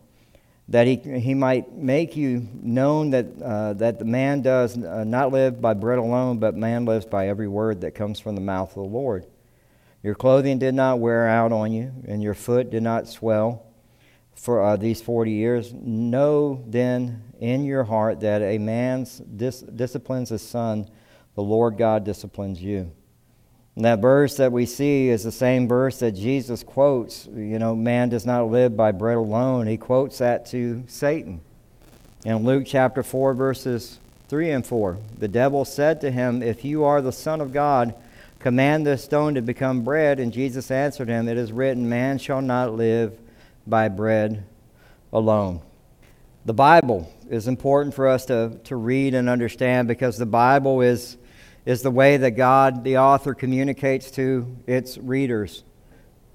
that 0.70 0.88
he, 0.88 0.96
he 0.96 1.34
might 1.34 1.74
make 1.74 2.16
you 2.16 2.48
known 2.54 3.10
that, 3.10 3.26
uh, 3.42 3.74
that 3.74 4.00
the 4.00 4.06
man 4.06 4.42
does 4.42 4.78
uh, 4.78 5.04
not 5.04 5.32
live 5.32 5.60
by 5.60 5.74
bread 5.74 6.00
alone, 6.00 6.38
but 6.38 6.56
man 6.56 6.86
lives 6.86 7.06
by 7.06 7.28
every 7.28 7.50
word 7.50 7.82
that 7.82 7.96
comes 7.96 8.20
from 8.20 8.36
the 8.36 8.42
mouth 8.42 8.70
of 8.70 8.76
the 8.76 8.90
Lord. 8.90 9.26
Your 10.04 10.16
clothing 10.16 10.60
did 10.60 10.74
not 10.74 11.00
wear 11.00 11.28
out 11.28 11.52
on 11.52 11.74
you, 11.74 11.92
and 12.08 12.24
your 12.24 12.34
foot 12.34 12.70
did 12.70 12.84
not 12.84 13.08
swell 13.08 13.66
for 14.36 14.64
uh, 14.64 14.76
these 14.76 15.02
40 15.02 15.32
years. 15.32 15.74
Know 15.74 16.64
then 16.68 17.24
in 17.40 17.64
your 17.64 17.84
heart 17.84 18.20
that 18.22 18.42
a 18.42 18.58
man 18.58 19.08
dis- 19.36 19.62
disciplines 19.62 20.30
his 20.30 20.42
son, 20.42 20.90
the 21.36 21.42
Lord 21.42 21.78
God 21.78 22.04
disciplines 22.04 22.62
you. 22.62 22.92
And 23.76 23.86
that 23.86 24.00
verse 24.00 24.38
that 24.38 24.52
we 24.52 24.66
see 24.66 25.10
is 25.10 25.24
the 25.24 25.32
same 25.32 25.68
verse 25.68 26.00
that 26.00 26.12
Jesus 26.12 26.64
quotes. 26.64 27.26
You 27.26 27.58
know, 27.58 27.76
man 27.76 28.10
does 28.10 28.26
not 28.26 28.52
live 28.52 28.78
by 28.78 28.92
bread 28.92 29.18
alone. 29.18 29.66
He 29.66 29.78
quotes 29.78 30.20
that 30.20 30.46
to 30.48 30.84
Satan. 30.88 31.42
In 32.24 32.44
Luke 32.44 32.66
chapter 32.68 33.02
4, 33.02 33.34
verses 33.34 34.00
3 34.30 34.52
and 34.52 34.66
4, 34.66 34.98
the 35.18 35.28
devil 35.28 35.66
said 35.66 36.02
to 36.02 36.12
him, 36.12 36.44
If 36.44 36.64
you 36.64 36.84
are 36.84 37.02
the 37.02 37.12
Son 37.12 37.42
of 37.42 37.52
God, 37.52 37.96
command 38.40 38.86
this 38.86 39.04
stone 39.04 39.34
to 39.36 39.42
become 39.42 39.84
bread. 39.84 40.20
And 40.20 40.32
Jesus 40.32 40.70
answered 40.70 41.10
him, 41.10 41.28
It 41.28 41.38
is 41.38 41.52
written, 41.52 41.90
Man 41.90 42.20
shall 42.20 42.42
not 42.42 42.76
live 42.76 43.18
by 43.66 43.90
bread 43.90 44.46
alone. 45.12 45.62
The 46.46 46.54
Bible 46.54 47.12
is 47.30 47.48
important 47.48 47.96
for 47.96 48.08
us 48.08 48.26
to, 48.26 48.60
to 48.66 48.76
read 48.76 49.14
and 49.14 49.30
understand 49.30 49.88
because 49.88 50.18
the 50.18 50.26
Bible 50.26 50.82
is 50.82 51.18
is 51.66 51.82
the 51.82 51.92
way 51.92 52.18
that 52.18 52.32
God, 52.32 52.84
the 52.84 52.98
author, 52.98 53.34
communicates 53.34 54.12
to 54.12 54.58
its 54.68 54.98
readers 54.98 55.64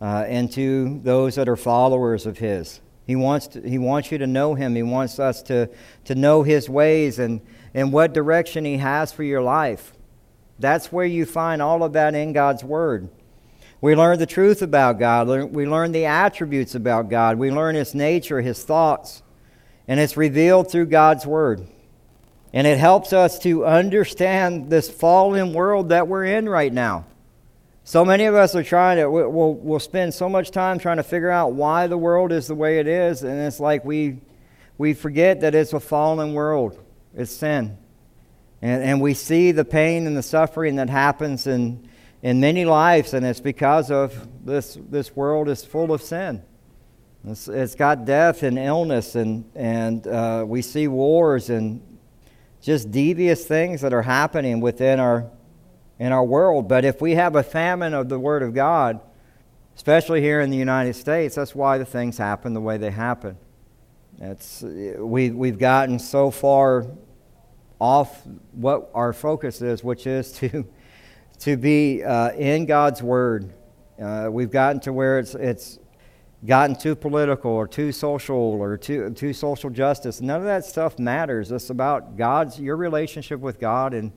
uh, 0.01 0.25
and 0.27 0.51
to 0.53 1.01
those 1.03 1.35
that 1.35 1.49
are 1.49 1.57
followers 1.57 2.27
of 2.27 2.39
His. 2.39 2.81
He 3.07 3.17
wants, 3.17 3.49
to, 3.49 3.61
he 3.67 3.79
wants 3.79 4.13
you 4.13 4.19
to 4.19 4.27
know 4.27 4.55
Him. 4.55 4.75
He 4.75 4.83
wants 4.83 5.19
us 5.19 5.43
to, 5.45 5.69
to 6.05 6.15
know 6.15 6.43
His 6.43 6.69
ways 6.69 7.19
and, 7.19 7.41
and 7.75 7.93
what 7.93 8.15
direction 8.15 8.65
He 8.65 8.79
has 8.79 9.13
for 9.13 9.23
your 9.23 9.43
life. 9.43 9.93
That's 10.59 10.91
where 10.91 11.07
you 11.07 11.25
find 11.25 11.63
all 11.63 11.83
of 11.85 11.93
that 11.93 12.15
in 12.15 12.33
God's 12.33 12.65
Word. 12.65 13.09
We 13.81 13.95
learn 13.95 14.19
the 14.19 14.27
truth 14.27 14.63
about 14.63 14.99
God. 14.99 15.29
We 15.29 15.67
learn 15.67 15.93
the 15.93 16.07
attributes 16.07 16.75
about 16.75 17.11
God. 17.11 17.39
We 17.39 17.51
learn 17.51 17.75
His 17.75 17.95
nature, 17.95 18.41
His 18.41 18.63
thoughts. 18.63 19.23
And 19.87 20.01
it's 20.01 20.17
revealed 20.17 20.71
through 20.71 20.87
God's 20.87 21.27
Word. 21.27 21.67
And 22.53 22.67
it 22.67 22.79
helps 22.79 23.13
us 23.13 23.39
to 23.41 23.65
understand 23.67 24.71
this 24.71 24.91
fallen 24.91 25.53
world 25.53 25.91
that 25.91 26.09
we're 26.09 26.25
in 26.25 26.49
right 26.49 26.73
now. 26.73 27.05
So 27.89 28.05
many 28.05 28.25
of 28.25 28.35
us 28.35 28.55
are 28.55 28.63
trying 28.63 28.99
to, 28.99 29.09
we'll, 29.11 29.55
we'll 29.55 29.81
spend 29.81 30.13
so 30.13 30.29
much 30.29 30.51
time 30.51 30.79
trying 30.79 30.99
to 30.99 31.03
figure 31.03 31.31
out 31.31 31.55
why 31.55 31.87
the 31.87 31.97
world 31.97 32.33
is 32.33 32.47
the 32.47 32.55
way 32.55 32.81
it 32.81 32.87
is, 32.87 33.23
and 33.23 33.41
it's 33.41 33.61
like 33.61 33.83
we, 33.83 34.19
we 34.77 34.93
forget 34.93 35.41
that 35.41 35.55
it's 35.55 35.73
a 35.73 35.81
fallen 35.81 36.35
world, 36.35 36.79
it's 37.15 37.31
sin. 37.31 37.79
And, 38.61 38.83
and 38.83 39.01
we 39.01 39.15
see 39.15 39.53
the 39.53 39.65
pain 39.65 40.07
and 40.07 40.15
the 40.15 40.23
suffering 40.23 40.77
that 40.77 40.91
happens 40.91 41.47
in, 41.47 41.89
in 42.23 42.41
many 42.41 42.65
lives, 42.65 43.15
and 43.15 43.25
it's 43.25 43.41
because 43.41 43.91
of 43.91 44.29
this, 44.45 44.79
this 44.89 45.15
world 45.15 45.49
is 45.49 45.65
full 45.65 45.93
of 45.93 46.03
sin. 46.03 46.43
It's, 47.27 47.49
it's 47.49 47.75
got 47.75 48.05
death 48.05 48.43
and 48.43 48.59
illness, 48.59 49.15
and, 49.15 49.51
and 49.55 50.07
uh, 50.07 50.45
we 50.47 50.63
see 50.63 50.89
wars 50.89 51.51
and 51.51 51.83
just 52.61 52.91
devious 52.91 53.47
things 53.47 53.81
that 53.83 53.93
are 53.93 54.03
happening 54.03 54.61
within 54.61 54.99
our 54.99 55.31
in 55.99 56.13
our 56.13 56.25
world. 56.25 56.69
But 56.69 56.85
if 56.85 57.01
we 57.01 57.15
have 57.15 57.37
a 57.37 57.43
famine 57.43 57.95
of 57.95 58.09
the 58.09 58.19
Word 58.19 58.43
of 58.43 58.55
God, 58.55 59.01
especially 59.77 60.21
here 60.21 60.41
in 60.41 60.51
the 60.51 60.57
United 60.57 60.95
States, 60.95 61.35
that's 61.35 61.55
why 61.55 61.79
the 61.79 61.85
things 61.85 62.19
happen 62.19 62.55
the 62.55 62.61
way 62.61 62.77
they 62.77 62.91
happen. 62.91 63.37
It's, 64.21 64.63
we, 64.63 65.31
we've 65.31 65.59
gotten 65.59 65.99
so 65.99 66.31
far 66.31 66.87
off 67.81 68.23
what 68.53 68.91
our 68.95 69.13
focus 69.13 69.63
is, 69.63 69.85
which 69.85 70.07
is 70.07 70.33
to, 70.39 70.67
to 71.41 71.57
be 71.57 72.03
uh, 72.03 72.33
in 72.33 72.67
God's 72.67 73.03
Word. 73.03 73.53
Uh, 74.01 74.29
we've 74.31 74.51
gotten 74.51 74.81
to 74.81 74.93
where 74.93 75.19
it's, 75.19 75.35
it's 75.35 75.79
gotten 76.47 76.77
too 76.77 76.95
political 76.95 77.51
or 77.51 77.67
too 77.67 77.93
social 77.93 78.37
or 78.37 78.77
too, 78.77 79.11
too 79.11 79.33
social 79.33 79.71
justice. 79.71 80.21
None 80.21 80.41
of 80.41 80.47
that 80.47 80.65
stuff 80.65 80.99
matters. 80.99 81.51
It's 81.51 81.71
about 81.71 82.17
God's 82.17 82.61
your 82.61 82.77
relationship 82.77 83.41
with 83.41 83.59
God 83.59 83.95
and 83.95 84.13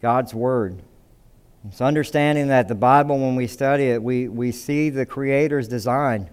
God's 0.00 0.34
Word. 0.34 0.82
It's 1.68 1.80
understanding 1.80 2.48
that 2.48 2.68
the 2.68 2.74
Bible, 2.74 3.18
when 3.18 3.36
we 3.36 3.46
study 3.46 3.90
it, 3.90 4.02
we, 4.02 4.28
we 4.28 4.50
see 4.50 4.90
the 4.90 5.04
Creator's 5.04 5.68
design. 5.68 6.30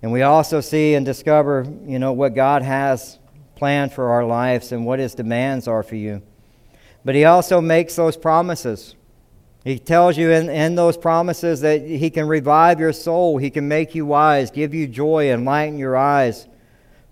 And 0.00 0.12
we 0.12 0.22
also 0.22 0.60
see 0.60 0.94
and 0.94 1.04
discover, 1.04 1.66
you 1.84 1.98
know, 1.98 2.12
what 2.12 2.34
God 2.34 2.62
has 2.62 3.18
planned 3.56 3.92
for 3.92 4.10
our 4.10 4.24
lives 4.24 4.72
and 4.72 4.86
what 4.86 5.00
His 5.00 5.14
demands 5.14 5.68
are 5.68 5.82
for 5.82 5.96
you. 5.96 6.22
But 7.04 7.14
He 7.14 7.24
also 7.24 7.60
makes 7.60 7.96
those 7.96 8.16
promises. 8.16 8.94
He 9.64 9.78
tells 9.78 10.16
you 10.16 10.30
in, 10.30 10.48
in 10.48 10.74
those 10.76 10.96
promises 10.96 11.60
that 11.60 11.82
He 11.82 12.10
can 12.10 12.28
revive 12.28 12.80
your 12.80 12.92
soul, 12.92 13.38
He 13.38 13.50
can 13.50 13.68
make 13.68 13.94
you 13.94 14.06
wise, 14.06 14.50
give 14.50 14.74
you 14.74 14.86
joy, 14.86 15.30
enlighten 15.30 15.78
your 15.78 15.96
eyes, 15.96 16.46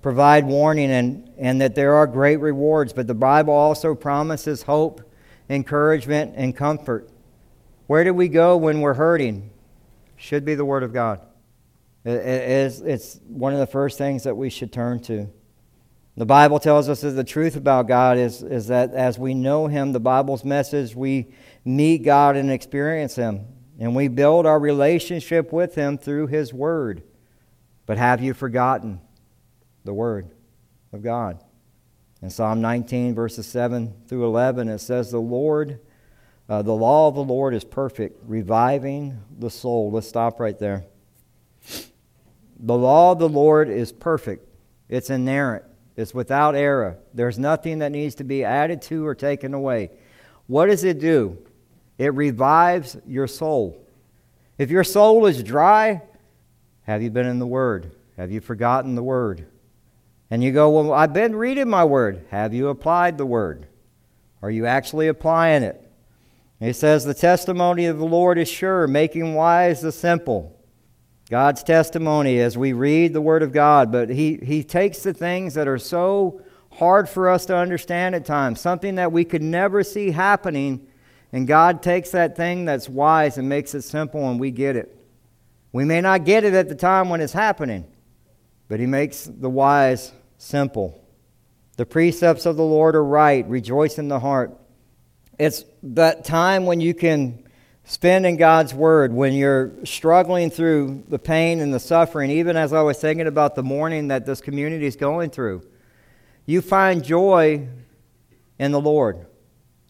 provide 0.00 0.46
warning, 0.46 0.90
and, 0.90 1.30
and 1.36 1.60
that 1.60 1.74
there 1.74 1.94
are 1.94 2.06
great 2.06 2.36
rewards. 2.36 2.92
But 2.92 3.06
the 3.06 3.14
Bible 3.14 3.52
also 3.52 3.94
promises 3.94 4.62
hope, 4.62 5.02
encouragement, 5.50 6.34
and 6.36 6.56
comfort. 6.56 7.08
Where 7.86 8.04
do 8.04 8.14
we 8.14 8.28
go 8.28 8.56
when 8.56 8.80
we're 8.80 8.94
hurting? 8.94 9.50
Should 10.16 10.44
be 10.44 10.54
the 10.54 10.64
Word 10.64 10.82
of 10.82 10.92
God. 10.92 11.20
It, 12.04 12.10
it's, 12.10 12.80
it's 12.80 13.20
one 13.26 13.52
of 13.52 13.58
the 13.58 13.66
first 13.66 13.98
things 13.98 14.22
that 14.22 14.36
we 14.36 14.48
should 14.48 14.72
turn 14.72 15.00
to. 15.00 15.28
The 16.16 16.26
Bible 16.26 16.58
tells 16.58 16.88
us 16.88 17.02
that 17.02 17.10
the 17.10 17.24
truth 17.24 17.56
about 17.56 17.88
God 17.88 18.16
is, 18.16 18.42
is 18.42 18.68
that 18.68 18.94
as 18.94 19.18
we 19.18 19.34
know 19.34 19.66
Him, 19.66 19.92
the 19.92 20.00
Bible's 20.00 20.44
message, 20.44 20.94
we 20.96 21.28
meet 21.64 22.04
God 22.04 22.36
and 22.36 22.50
experience 22.50 23.16
Him. 23.16 23.46
And 23.78 23.94
we 23.94 24.08
build 24.08 24.46
our 24.46 24.58
relationship 24.58 25.52
with 25.52 25.74
Him 25.74 25.98
through 25.98 26.28
His 26.28 26.54
Word. 26.54 27.02
But 27.84 27.98
have 27.98 28.22
you 28.22 28.32
forgotten 28.32 29.00
the 29.84 29.92
Word 29.92 30.30
of 30.92 31.02
God? 31.02 31.44
In 32.22 32.30
Psalm 32.30 32.62
19, 32.62 33.14
verses 33.14 33.46
7 33.46 33.92
through 34.06 34.24
11, 34.24 34.70
it 34.70 34.78
says, 34.78 35.10
The 35.10 35.18
Lord, 35.18 35.80
uh, 36.48 36.62
the 36.62 36.72
law 36.72 37.08
of 37.08 37.14
the 37.14 37.22
Lord 37.22 37.54
is 37.54 37.62
perfect, 37.62 38.18
reviving 38.26 39.20
the 39.38 39.50
soul. 39.50 39.90
Let's 39.90 40.08
stop 40.08 40.40
right 40.40 40.58
there. 40.58 40.86
The 42.58 42.76
law 42.76 43.12
of 43.12 43.18
the 43.18 43.28
Lord 43.28 43.68
is 43.68 43.92
perfect, 43.92 44.48
it's 44.88 45.10
inerrant, 45.10 45.64
it's 45.96 46.12
without 46.12 46.54
error. 46.54 46.98
There's 47.14 47.38
nothing 47.38 47.78
that 47.78 47.92
needs 47.92 48.16
to 48.16 48.24
be 48.24 48.44
added 48.44 48.82
to 48.82 49.06
or 49.06 49.14
taken 49.14 49.54
away. 49.54 49.90
What 50.46 50.66
does 50.66 50.84
it 50.84 51.00
do? 51.00 51.38
It 51.98 52.14
revives 52.14 52.96
your 53.06 53.26
soul. 53.26 53.82
If 54.58 54.70
your 54.70 54.84
soul 54.84 55.26
is 55.26 55.42
dry, 55.42 56.02
have 56.82 57.02
you 57.02 57.10
been 57.10 57.26
in 57.26 57.38
the 57.38 57.46
Word? 57.46 57.90
Have 58.16 58.30
you 58.30 58.40
forgotten 58.40 58.94
the 58.94 59.02
Word? 59.02 59.46
And 60.30 60.42
you 60.42 60.52
go, 60.52 60.70
Well, 60.70 60.92
I've 60.92 61.12
been 61.12 61.36
reading 61.36 61.68
my 61.68 61.84
Word. 61.84 62.24
Have 62.30 62.52
you 62.52 62.68
applied 62.68 63.18
the 63.18 63.26
Word? 63.26 63.66
Are 64.42 64.50
you 64.50 64.66
actually 64.66 65.08
applying 65.08 65.62
it? 65.62 65.82
He 66.60 66.72
says, 66.72 67.04
The 67.04 67.14
testimony 67.14 67.86
of 67.86 67.98
the 67.98 68.06
Lord 68.06 68.38
is 68.38 68.48
sure, 68.48 68.86
making 68.86 69.34
wise 69.34 69.80
the 69.80 69.92
simple. 69.92 70.55
God's 71.28 71.64
testimony 71.64 72.38
as 72.38 72.56
we 72.56 72.72
read 72.72 73.12
the 73.12 73.20
Word 73.20 73.42
of 73.42 73.52
God, 73.52 73.90
but 73.90 74.10
he, 74.10 74.36
he 74.36 74.62
takes 74.62 75.02
the 75.02 75.12
things 75.12 75.54
that 75.54 75.66
are 75.66 75.78
so 75.78 76.40
hard 76.72 77.08
for 77.08 77.28
us 77.28 77.46
to 77.46 77.56
understand 77.56 78.14
at 78.14 78.24
times, 78.24 78.60
something 78.60 78.94
that 78.96 79.10
we 79.10 79.24
could 79.24 79.42
never 79.42 79.82
see 79.82 80.12
happening, 80.12 80.86
and 81.32 81.46
God 81.46 81.82
takes 81.82 82.10
that 82.10 82.36
thing 82.36 82.64
that's 82.64 82.88
wise 82.88 83.38
and 83.38 83.48
makes 83.48 83.74
it 83.74 83.82
simple, 83.82 84.28
and 84.30 84.38
we 84.38 84.52
get 84.52 84.76
it. 84.76 84.96
We 85.72 85.84
may 85.84 86.00
not 86.00 86.24
get 86.24 86.44
it 86.44 86.54
at 86.54 86.68
the 86.68 86.74
time 86.74 87.08
when 87.08 87.20
it's 87.20 87.32
happening, 87.32 87.86
but 88.68 88.78
He 88.78 88.86
makes 88.86 89.24
the 89.24 89.50
wise 89.50 90.12
simple. 90.38 91.02
The 91.76 91.86
precepts 91.86 92.46
of 92.46 92.56
the 92.56 92.64
Lord 92.64 92.94
are 92.94 93.04
right, 93.04 93.46
rejoice 93.48 93.98
in 93.98 94.08
the 94.08 94.20
heart. 94.20 94.56
It's 95.38 95.64
that 95.82 96.24
time 96.24 96.66
when 96.66 96.80
you 96.80 96.94
can 96.94 97.45
spend 97.86 98.26
in 98.26 98.36
God's 98.36 98.74
Word 98.74 99.12
when 99.12 99.32
you're 99.32 99.72
struggling 99.84 100.50
through 100.50 101.04
the 101.08 101.18
pain 101.18 101.60
and 101.60 101.72
the 101.72 101.80
suffering, 101.80 102.30
even 102.30 102.56
as 102.56 102.72
I 102.72 102.82
was 102.82 102.98
thinking 102.98 103.28
about 103.28 103.54
the 103.54 103.62
mourning 103.62 104.08
that 104.08 104.26
this 104.26 104.40
community 104.40 104.86
is 104.86 104.96
going 104.96 105.30
through. 105.30 105.62
You 106.44 106.60
find 106.60 107.02
joy 107.02 107.68
in 108.58 108.72
the 108.72 108.80
Lord. 108.80 109.26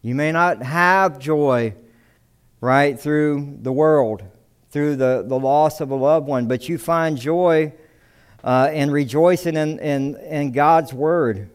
You 0.03 0.13
may 0.13 0.31
not 0.31 0.61
have 0.61 1.17
joy, 1.17 1.73
right, 2.61 2.99
through 2.99 3.57
the 3.61 3.73
world, 3.73 4.23
through 4.69 4.95
the, 4.97 5.25
the 5.27 5.39
loss 5.39 5.81
of 5.81 5.89
a 5.89 5.95
loved 5.95 6.27
one, 6.27 6.47
but 6.47 6.69
you 6.69 6.77
find 6.77 7.17
joy 7.17 7.73
uh, 8.43 8.69
and 8.71 8.91
rejoicing 8.91 9.55
in, 9.55 9.79
in, 9.79 10.15
in 10.17 10.51
God's 10.51 10.93
Word. 10.93 11.49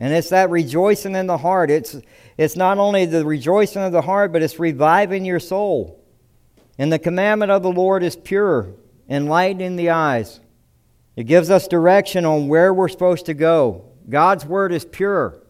And 0.00 0.14
it's 0.14 0.30
that 0.30 0.48
rejoicing 0.48 1.14
in 1.14 1.26
the 1.26 1.38
heart. 1.38 1.70
It's, 1.70 1.96
it's 2.38 2.56
not 2.56 2.78
only 2.78 3.04
the 3.04 3.24
rejoicing 3.24 3.82
of 3.82 3.92
the 3.92 4.00
heart, 4.00 4.32
but 4.32 4.42
it's 4.42 4.58
reviving 4.58 5.26
your 5.26 5.38
soul. 5.38 6.02
And 6.78 6.90
the 6.90 6.98
commandment 6.98 7.52
of 7.52 7.62
the 7.62 7.70
Lord 7.70 8.02
is 8.02 8.16
pure, 8.16 8.72
enlightening 9.10 9.76
the 9.76 9.90
eyes. 9.90 10.40
It 11.16 11.24
gives 11.24 11.50
us 11.50 11.68
direction 11.68 12.24
on 12.24 12.48
where 12.48 12.72
we're 12.72 12.88
supposed 12.88 13.26
to 13.26 13.34
go. 13.34 13.84
God's 14.08 14.46
word 14.46 14.72
is 14.72 14.86
pure. 14.86 15.42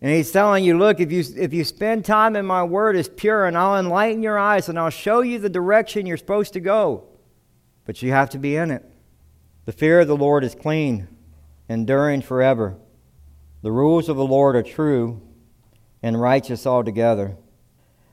And 0.00 0.12
he's 0.12 0.30
telling 0.30 0.64
you, 0.64 0.78
look, 0.78 1.00
if 1.00 1.10
you, 1.10 1.24
if 1.36 1.52
you 1.52 1.64
spend 1.64 2.04
time 2.04 2.36
in 2.36 2.46
my 2.46 2.62
word 2.62 2.94
as 2.94 3.08
pure, 3.08 3.46
and 3.46 3.58
I'll 3.58 3.78
enlighten 3.78 4.22
your 4.22 4.38
eyes, 4.38 4.68
and 4.68 4.78
I'll 4.78 4.90
show 4.90 5.22
you 5.22 5.38
the 5.38 5.48
direction 5.48 6.06
you're 6.06 6.16
supposed 6.16 6.52
to 6.52 6.60
go. 6.60 7.08
But 7.84 8.00
you 8.02 8.12
have 8.12 8.30
to 8.30 8.38
be 8.38 8.54
in 8.54 8.70
it. 8.70 8.84
The 9.64 9.72
fear 9.72 10.00
of 10.00 10.08
the 10.08 10.16
Lord 10.16 10.44
is 10.44 10.54
clean, 10.54 11.08
enduring 11.68 12.22
forever. 12.22 12.76
The 13.62 13.72
rules 13.72 14.08
of 14.08 14.16
the 14.16 14.26
Lord 14.26 14.56
are 14.56 14.62
true 14.62 15.22
and 16.02 16.20
righteous 16.20 16.66
altogether. 16.66 17.36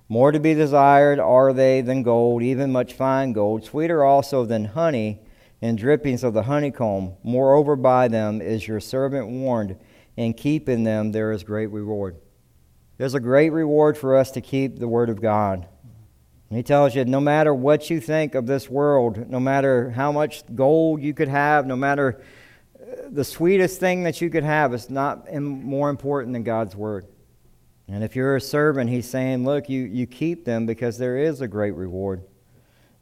More 0.07 0.31
to 0.31 0.39
be 0.39 0.53
desired 0.53 1.19
are 1.19 1.53
they 1.53 1.81
than 1.81 2.03
gold, 2.03 2.43
even 2.43 2.71
much 2.71 2.93
fine 2.93 3.33
gold, 3.33 3.63
sweeter 3.63 4.03
also 4.03 4.45
than 4.45 4.65
honey 4.65 5.21
and 5.61 5.77
drippings 5.77 6.23
of 6.23 6.33
the 6.33 6.43
honeycomb. 6.43 7.15
Moreover, 7.23 7.75
by 7.75 8.07
them 8.07 8.41
is 8.41 8.67
your 8.67 8.79
servant 8.79 9.27
warned 9.27 9.75
and 10.17 10.37
keep 10.37 10.69
in 10.69 10.83
them, 10.83 11.11
there 11.11 11.31
is 11.31 11.43
great 11.43 11.67
reward. 11.67 12.17
There's 12.97 13.15
a 13.15 13.19
great 13.19 13.51
reward 13.51 13.97
for 13.97 14.17
us 14.17 14.31
to 14.31 14.41
keep 14.41 14.77
the 14.77 14.87
Word 14.87 15.09
of 15.09 15.21
God. 15.21 15.67
And 16.49 16.57
he 16.57 16.63
tells 16.63 16.93
you 16.93 17.05
no 17.05 17.21
matter 17.21 17.53
what 17.53 17.89
you 17.89 17.99
think 17.99 18.35
of 18.35 18.45
this 18.45 18.69
world, 18.69 19.29
no 19.29 19.39
matter 19.39 19.91
how 19.91 20.11
much 20.11 20.43
gold 20.53 21.01
you 21.01 21.13
could 21.13 21.27
have, 21.27 21.65
no 21.65 21.75
matter 21.75 22.21
the 23.09 23.23
sweetest 23.23 23.79
thing 23.79 24.03
that 24.03 24.21
you 24.21 24.29
could 24.29 24.43
have, 24.43 24.73
is 24.73 24.89
not 24.89 25.33
more 25.33 25.89
important 25.89 26.33
than 26.33 26.43
God's 26.43 26.75
Word. 26.75 27.05
And 27.87 28.03
if 28.03 28.15
you're 28.15 28.35
a 28.35 28.41
servant, 28.41 28.89
he's 28.89 29.09
saying, 29.09 29.45
look, 29.45 29.67
you, 29.67 29.81
you 29.83 30.05
keep 30.05 30.45
them 30.45 30.65
because 30.65 30.97
there 30.97 31.17
is 31.17 31.41
a 31.41 31.47
great 31.47 31.73
reward. 31.73 32.23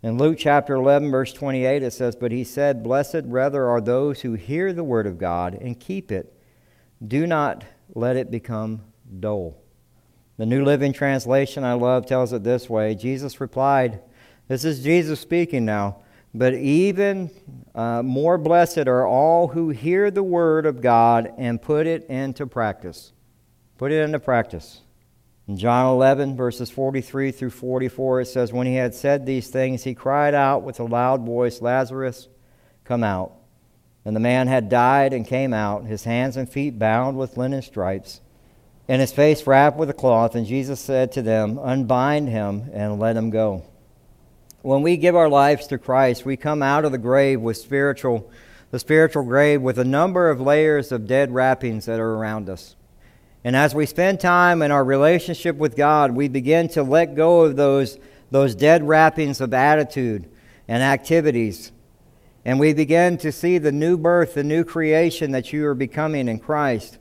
In 0.02 0.18
Luke 0.18 0.38
chapter 0.38 0.76
11, 0.76 1.12
verse 1.12 1.34
28, 1.34 1.84
it 1.84 1.92
says, 1.92 2.16
But 2.16 2.32
he 2.32 2.44
said, 2.44 2.84
Blessed 2.84 3.24
rather 3.26 3.68
are 3.68 3.82
those 3.82 4.22
who 4.22 4.34
hear 4.34 4.72
the 4.72 4.84
word 4.84 5.08
of 5.08 5.18
God 5.18 5.56
and 5.56 5.80
keep 5.80 6.12
it 6.12 6.34
do 7.06 7.28
not 7.28 7.64
let 7.94 8.16
it 8.16 8.32
become 8.32 8.82
dull. 9.20 9.58
The 10.38 10.46
New 10.46 10.64
Living 10.64 10.94
Translation 10.94 11.64
I 11.64 11.74
love 11.74 12.06
tells 12.06 12.32
it 12.32 12.44
this 12.44 12.70
way 12.70 12.96
Jesus 12.96 13.42
replied, 13.42 14.02
This 14.48 14.64
is 14.64 14.84
Jesus 14.84 15.20
speaking 15.20 15.66
now, 15.66 15.98
but 16.38 16.54
even 16.54 17.32
uh, 17.74 18.04
more 18.04 18.38
blessed 18.38 18.88
are 18.88 19.08
all 19.08 19.48
who 19.48 19.70
hear 19.70 20.12
the 20.12 20.24
word 20.24 20.66
of 20.66 20.82
God 20.82 21.34
and 21.38 21.62
put 21.62 21.88
it 21.88 22.06
into 22.10 22.46
practice. 22.46 23.12
Put 23.78 23.92
it 23.92 24.04
into 24.04 24.20
practice. 24.20 24.82
In 25.48 25.58
John 25.58 25.94
11, 25.94 26.36
verses 26.36 26.70
43 26.70 27.32
through 27.32 27.50
44, 27.52 28.22
it 28.22 28.26
says, 28.26 28.54
When 28.54 28.68
he 28.68 28.76
had 28.76 28.94
said 28.94 29.26
these 29.26 29.50
things, 29.50 29.84
he 29.84 29.96
cried 29.96 30.36
out 30.36 30.64
with 30.64 30.80
a 30.80 30.84
loud 30.84 31.26
voice, 31.26 31.62
Lazarus, 31.62 32.28
come 32.84 33.04
out. 33.04 33.34
And 34.04 34.16
the 34.16 34.22
man 34.22 34.48
had 34.48 34.70
died 34.70 35.14
and 35.14 35.26
came 35.26 35.54
out, 35.54 35.86
his 35.86 36.04
hands 36.04 36.38
and 36.38 36.50
feet 36.50 36.78
bound 36.78 37.18
with 37.18 37.38
linen 37.38 37.62
stripes, 37.62 38.22
and 38.88 39.02
his 39.02 39.12
face 39.12 39.48
wrapped 39.48 39.78
with 39.78 39.90
a 39.90 39.94
cloth. 39.94 40.36
And 40.36 40.46
Jesus 40.46 40.80
said 40.80 41.12
to 41.14 41.22
them, 41.22 41.60
Unbind 41.62 42.30
him 42.30 42.70
and 42.74 43.00
let 43.00 43.18
him 43.18 43.30
go. 43.30 43.64
When 44.62 44.82
we 44.82 44.98
give 44.98 45.16
our 45.16 45.30
lives 45.30 45.68
to 45.68 45.78
Christ, 45.78 46.26
we 46.26 46.38
come 46.38 46.62
out 46.62 46.86
of 46.86 46.92
the 46.92 46.98
grave 46.98 47.42
with 47.42 47.58
spiritual, 47.58 48.30
the 48.72 48.80
spiritual 48.80 49.24
grave 49.24 49.62
with 49.62 49.80
a 49.80 49.86
number 49.86 50.30
of 50.30 50.42
layers 50.42 50.92
of 50.92 51.08
dead 51.08 51.32
wrappings 51.32 51.86
that 51.86 52.00
are 52.00 52.16
around 52.16 52.50
us. 52.50 52.76
And 53.44 53.56
as 53.56 53.74
we 53.74 53.86
spend 53.86 54.20
time 54.20 54.62
in 54.62 54.72
our 54.72 54.84
relationship 54.84 55.56
with 55.56 55.78
God, 55.78 56.12
we 56.12 56.28
begin 56.28 56.68
to 56.70 56.84
let 56.84 57.16
go 57.16 57.42
of 57.42 57.56
those, 57.56 57.98
those 58.32 58.56
dead 58.56 58.88
wrappings 58.88 59.40
of 59.40 59.54
attitude 59.54 60.30
and 60.68 60.84
activities 60.84 61.72
and 62.48 62.62
we 62.62 62.74
begin 62.74 63.18
to 63.18 63.32
see 63.34 63.58
the 63.58 63.74
new 63.74 63.98
birth, 63.98 64.36
the 64.36 64.44
new 64.44 64.64
creation 64.64 65.32
that 65.32 65.52
you 65.52 65.66
are 65.66 65.76
becoming 65.76 66.30
in 66.30 66.40
Christ. 66.40 66.98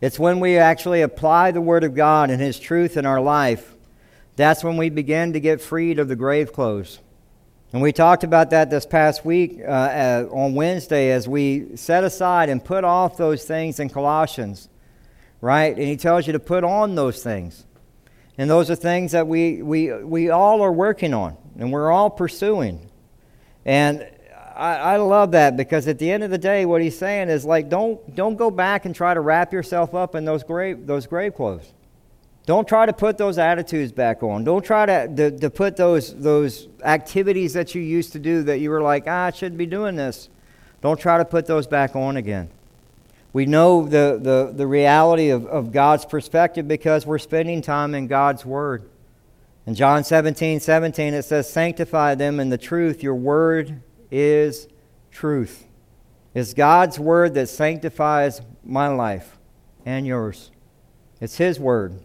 It's 0.00 0.18
when 0.18 0.40
we 0.40 0.58
actually 0.58 1.00
apply 1.00 1.52
the 1.52 1.60
Word 1.60 1.84
of 1.84 1.94
God 1.94 2.28
and 2.28 2.42
His 2.42 2.58
truth 2.58 2.96
in 2.96 3.06
our 3.06 3.20
life. 3.20 3.73
That's 4.36 4.64
when 4.64 4.76
we 4.76 4.90
begin 4.90 5.32
to 5.32 5.40
get 5.40 5.60
freed 5.60 5.98
of 5.98 6.08
the 6.08 6.16
grave 6.16 6.52
clothes. 6.52 6.98
And 7.72 7.82
we 7.82 7.92
talked 7.92 8.24
about 8.24 8.50
that 8.50 8.70
this 8.70 8.86
past 8.86 9.24
week 9.24 9.60
uh, 9.60 9.68
uh, 9.68 10.28
on 10.30 10.54
Wednesday 10.54 11.10
as 11.10 11.28
we 11.28 11.76
set 11.76 12.04
aside 12.04 12.48
and 12.48 12.64
put 12.64 12.84
off 12.84 13.16
those 13.16 13.44
things 13.44 13.80
in 13.80 13.88
Colossians, 13.88 14.68
right? 15.40 15.76
And 15.76 15.86
he 15.86 15.96
tells 15.96 16.26
you 16.26 16.32
to 16.34 16.38
put 16.38 16.62
on 16.62 16.94
those 16.94 17.22
things. 17.22 17.64
And 18.38 18.48
those 18.48 18.70
are 18.70 18.76
things 18.76 19.12
that 19.12 19.26
we, 19.26 19.62
we, 19.62 19.92
we 19.92 20.30
all 20.30 20.62
are 20.62 20.72
working 20.72 21.14
on 21.14 21.36
and 21.58 21.72
we're 21.72 21.90
all 21.90 22.10
pursuing. 22.10 22.90
And 23.64 24.08
I, 24.56 24.76
I 24.76 24.96
love 24.96 25.32
that 25.32 25.56
because 25.56 25.88
at 25.88 25.98
the 25.98 26.10
end 26.10 26.22
of 26.22 26.30
the 26.30 26.38
day, 26.38 26.64
what 26.66 26.80
he's 26.80 26.98
saying 26.98 27.28
is 27.28 27.44
like, 27.44 27.68
don't, 27.68 28.14
don't 28.14 28.36
go 28.36 28.50
back 28.50 28.84
and 28.84 28.94
try 28.94 29.14
to 29.14 29.20
wrap 29.20 29.52
yourself 29.52 29.94
up 29.94 30.14
in 30.14 30.24
those 30.24 30.42
grave, 30.44 30.86
those 30.86 31.06
grave 31.06 31.34
clothes. 31.34 31.72
Don't 32.46 32.68
try 32.68 32.84
to 32.84 32.92
put 32.92 33.16
those 33.16 33.38
attitudes 33.38 33.90
back 33.90 34.22
on. 34.22 34.44
Don't 34.44 34.64
try 34.64 34.84
to, 34.84 35.08
to, 35.16 35.38
to, 35.38 35.50
put 35.50 35.76
those, 35.76 36.14
those 36.14 36.68
activities 36.82 37.54
that 37.54 37.74
you 37.74 37.80
used 37.80 38.12
to 38.12 38.18
do 38.18 38.42
that 38.42 38.58
you 38.58 38.68
were 38.68 38.82
like, 38.82 39.04
ah, 39.06 39.26
I 39.26 39.30
shouldn't 39.30 39.56
be 39.56 39.66
doing 39.66 39.96
this. 39.96 40.28
Don't 40.82 41.00
try 41.00 41.16
to 41.16 41.24
put 41.24 41.46
those 41.46 41.66
back 41.66 41.96
on 41.96 42.18
again. 42.18 42.50
We 43.32 43.46
know 43.46 43.86
the, 43.86 44.18
the, 44.20 44.52
the 44.54 44.66
reality 44.66 45.30
of, 45.30 45.46
of 45.46 45.72
God's 45.72 46.04
perspective 46.04 46.68
because 46.68 47.06
we're 47.06 47.18
spending 47.18 47.62
time 47.62 47.94
in 47.94 48.06
God's 48.06 48.44
Word. 48.44 48.88
In 49.66 49.74
John 49.74 50.04
17, 50.04 50.60
17, 50.60 51.14
it 51.14 51.22
says, 51.22 51.48
Sanctify 51.48 52.16
them 52.16 52.38
in 52.38 52.50
the 52.50 52.58
truth. 52.58 53.02
Your 53.02 53.14
word 53.14 53.82
is 54.10 54.68
truth. 55.10 55.66
It's 56.34 56.52
God's 56.52 56.98
word 56.98 57.34
that 57.34 57.48
sanctifies 57.48 58.42
my 58.62 58.88
life 58.88 59.38
and 59.86 60.06
yours. 60.06 60.50
It's 61.20 61.38
His 61.38 61.58
word. 61.58 61.98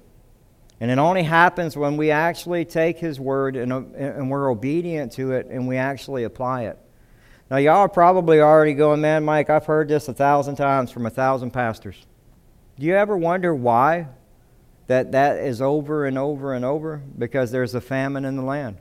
And 0.82 0.90
it 0.90 0.98
only 0.98 1.24
happens 1.24 1.76
when 1.76 1.98
we 1.98 2.12
actually 2.12 2.64
take 2.66 3.00
His 3.00 3.20
word 3.20 3.56
and, 3.56 3.72
and 3.96 4.32
we're 4.32 4.50
obedient 4.50 5.12
to 5.14 5.34
it 5.34 5.48
and 5.48 5.68
we 5.68 5.78
actually 5.78 6.24
apply 6.24 6.64
it. 6.64 6.80
Now, 7.52 7.58
y'all 7.58 7.78
are 7.78 7.90
probably 7.90 8.40
already 8.42 8.76
going, 8.76 9.02
man, 9.02 9.26
Mike, 9.26 9.50
I've 9.50 9.66
heard 9.66 9.88
this 9.88 10.08
a 10.08 10.14
thousand 10.14 10.56
times 10.56 10.92
from 10.92 11.06
a 11.06 11.10
thousand 11.10 11.52
pastors. 11.52 12.06
Do 12.78 12.86
you 12.86 12.96
ever 12.96 13.18
wonder 13.18 13.54
why 13.54 14.08
that 14.88 15.12
that 15.12 15.38
is 15.38 15.62
over 15.62 16.06
and 16.06 16.18
over 16.18 16.54
and 16.54 16.64
over? 16.64 17.02
Because 17.18 17.52
there's 17.52 17.76
a 17.76 17.82
famine 17.82 18.24
in 18.24 18.36
the 18.36 18.44
land. 18.44 18.78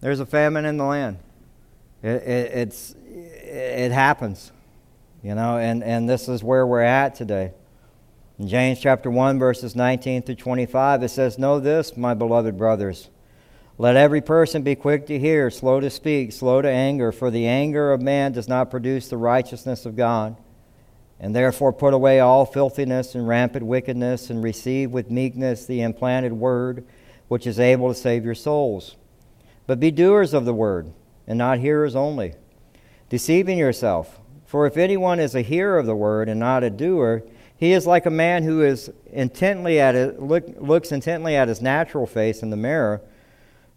There's 0.00 0.20
a 0.20 0.26
famine 0.26 0.64
in 0.64 0.76
the 0.76 0.84
land. 0.84 1.18
It, 2.02 2.22
it, 2.22 2.52
it's, 2.52 2.94
it 3.04 3.92
happens, 3.92 4.52
you 5.22 5.34
know, 5.34 5.58
and, 5.58 5.84
and 5.84 6.08
this 6.08 6.28
is 6.28 6.42
where 6.42 6.66
we're 6.66 6.80
at 6.80 7.14
today. 7.14 7.52
In 8.40 8.48
James 8.48 8.80
chapter 8.80 9.10
1, 9.10 9.38
verses 9.38 9.76
19 9.76 10.22
through 10.22 10.36
25, 10.36 11.02
it 11.02 11.10
says, 11.10 11.38
Know 11.38 11.60
this, 11.60 11.94
my 11.94 12.14
beloved 12.14 12.56
brothers. 12.56 13.10
Let 13.76 13.96
every 13.96 14.22
person 14.22 14.62
be 14.62 14.74
quick 14.74 15.06
to 15.08 15.18
hear, 15.18 15.50
slow 15.50 15.78
to 15.78 15.90
speak, 15.90 16.32
slow 16.32 16.62
to 16.62 16.68
anger, 16.68 17.12
for 17.12 17.30
the 17.30 17.46
anger 17.46 17.92
of 17.92 18.00
man 18.00 18.32
does 18.32 18.48
not 18.48 18.70
produce 18.70 19.08
the 19.08 19.18
righteousness 19.18 19.84
of 19.84 19.94
God. 19.94 20.38
And 21.18 21.36
therefore 21.36 21.74
put 21.74 21.92
away 21.92 22.18
all 22.18 22.46
filthiness 22.46 23.14
and 23.14 23.28
rampant 23.28 23.66
wickedness, 23.66 24.30
and 24.30 24.42
receive 24.42 24.90
with 24.90 25.10
meekness 25.10 25.66
the 25.66 25.82
implanted 25.82 26.32
word, 26.32 26.86
which 27.28 27.46
is 27.46 27.60
able 27.60 27.88
to 27.92 27.94
save 27.94 28.24
your 28.24 28.34
souls. 28.34 28.96
But 29.66 29.80
be 29.80 29.90
doers 29.90 30.32
of 30.32 30.46
the 30.46 30.54
word 30.54 30.94
and 31.26 31.36
not 31.36 31.58
hearers 31.58 31.94
only, 31.94 32.36
deceiving 33.10 33.58
yourself. 33.58 34.18
For 34.46 34.64
if 34.64 34.78
anyone 34.78 35.20
is 35.20 35.34
a 35.34 35.42
hearer 35.42 35.78
of 35.78 35.84
the 35.84 35.94
word 35.94 36.30
and 36.30 36.40
not 36.40 36.64
a 36.64 36.70
doer, 36.70 37.22
he 37.60 37.72
is 37.74 37.86
like 37.86 38.06
a 38.06 38.10
man 38.10 38.42
who 38.42 38.62
is 38.62 38.90
intently 39.12 39.78
at 39.78 39.94
it, 39.94 40.18
look, 40.18 40.44
looks 40.56 40.92
intently 40.92 41.36
at 41.36 41.46
his 41.46 41.60
natural 41.60 42.06
face 42.06 42.42
in 42.42 42.48
the 42.48 42.56
mirror. 42.56 43.02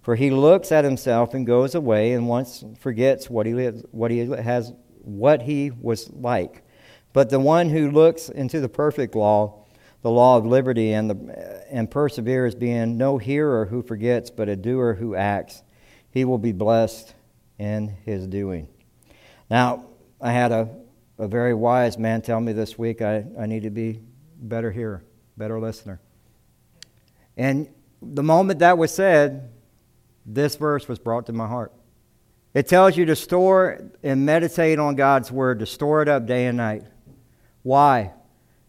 For 0.01 0.15
he 0.15 0.31
looks 0.31 0.71
at 0.71 0.85
himself 0.85 1.33
and 1.33 1.45
goes 1.45 1.75
away 1.75 2.13
and 2.13 2.29
once 2.29 2.63
forgets 2.79 3.29
what 3.29 3.45
he, 3.45 3.53
what 3.91 4.09
he 4.09 4.19
has 4.19 4.71
what 5.01 5.41
he 5.41 5.69
was 5.69 6.09
like. 6.11 6.63
But 7.11 7.29
the 7.29 7.41
one 7.41 7.69
who 7.69 7.91
looks 7.91 8.29
into 8.29 8.61
the 8.61 8.69
perfect 8.69 9.15
law, 9.15 9.65
the 10.01 10.09
law 10.09 10.37
of 10.37 10.45
liberty, 10.45 10.93
and, 10.93 11.09
the, 11.09 11.65
and 11.69 11.91
perseveres, 11.91 12.55
being 12.55 12.97
no 12.97 13.17
hearer 13.17 13.65
who 13.65 13.81
forgets, 13.81 14.29
but 14.29 14.47
a 14.47 14.55
doer 14.55 14.93
who 14.93 15.13
acts, 15.13 15.61
he 16.09 16.23
will 16.23 16.37
be 16.37 16.53
blessed 16.53 17.13
in 17.59 17.89
his 18.05 18.27
doing. 18.27 18.69
Now, 19.49 19.87
I 20.21 20.31
had 20.31 20.53
a, 20.53 20.69
a 21.17 21.27
very 21.27 21.53
wise 21.53 21.97
man 21.97 22.21
tell 22.21 22.39
me 22.39 22.53
this 22.53 22.77
week 22.77 23.01
I, 23.01 23.25
I 23.39 23.45
need 23.45 23.63
to 23.63 23.69
be 23.69 23.99
better 24.37 24.71
hearer, 24.71 25.03
better 25.37 25.59
listener. 25.59 26.01
And 27.37 27.67
the 28.01 28.23
moment 28.23 28.59
that 28.59 28.77
was 28.77 28.93
said, 28.93 29.51
this 30.25 30.55
verse 30.55 30.87
was 30.87 30.99
brought 30.99 31.25
to 31.27 31.33
my 31.33 31.47
heart. 31.47 31.71
It 32.53 32.67
tells 32.67 32.95
you 32.95 33.05
to 33.05 33.15
store 33.15 33.89
and 34.03 34.25
meditate 34.25 34.79
on 34.79 34.95
God's 34.95 35.31
word, 35.31 35.59
to 35.59 35.65
store 35.65 36.01
it 36.01 36.07
up 36.07 36.27
day 36.27 36.45
and 36.45 36.57
night. 36.57 36.83
Why? 37.63 38.13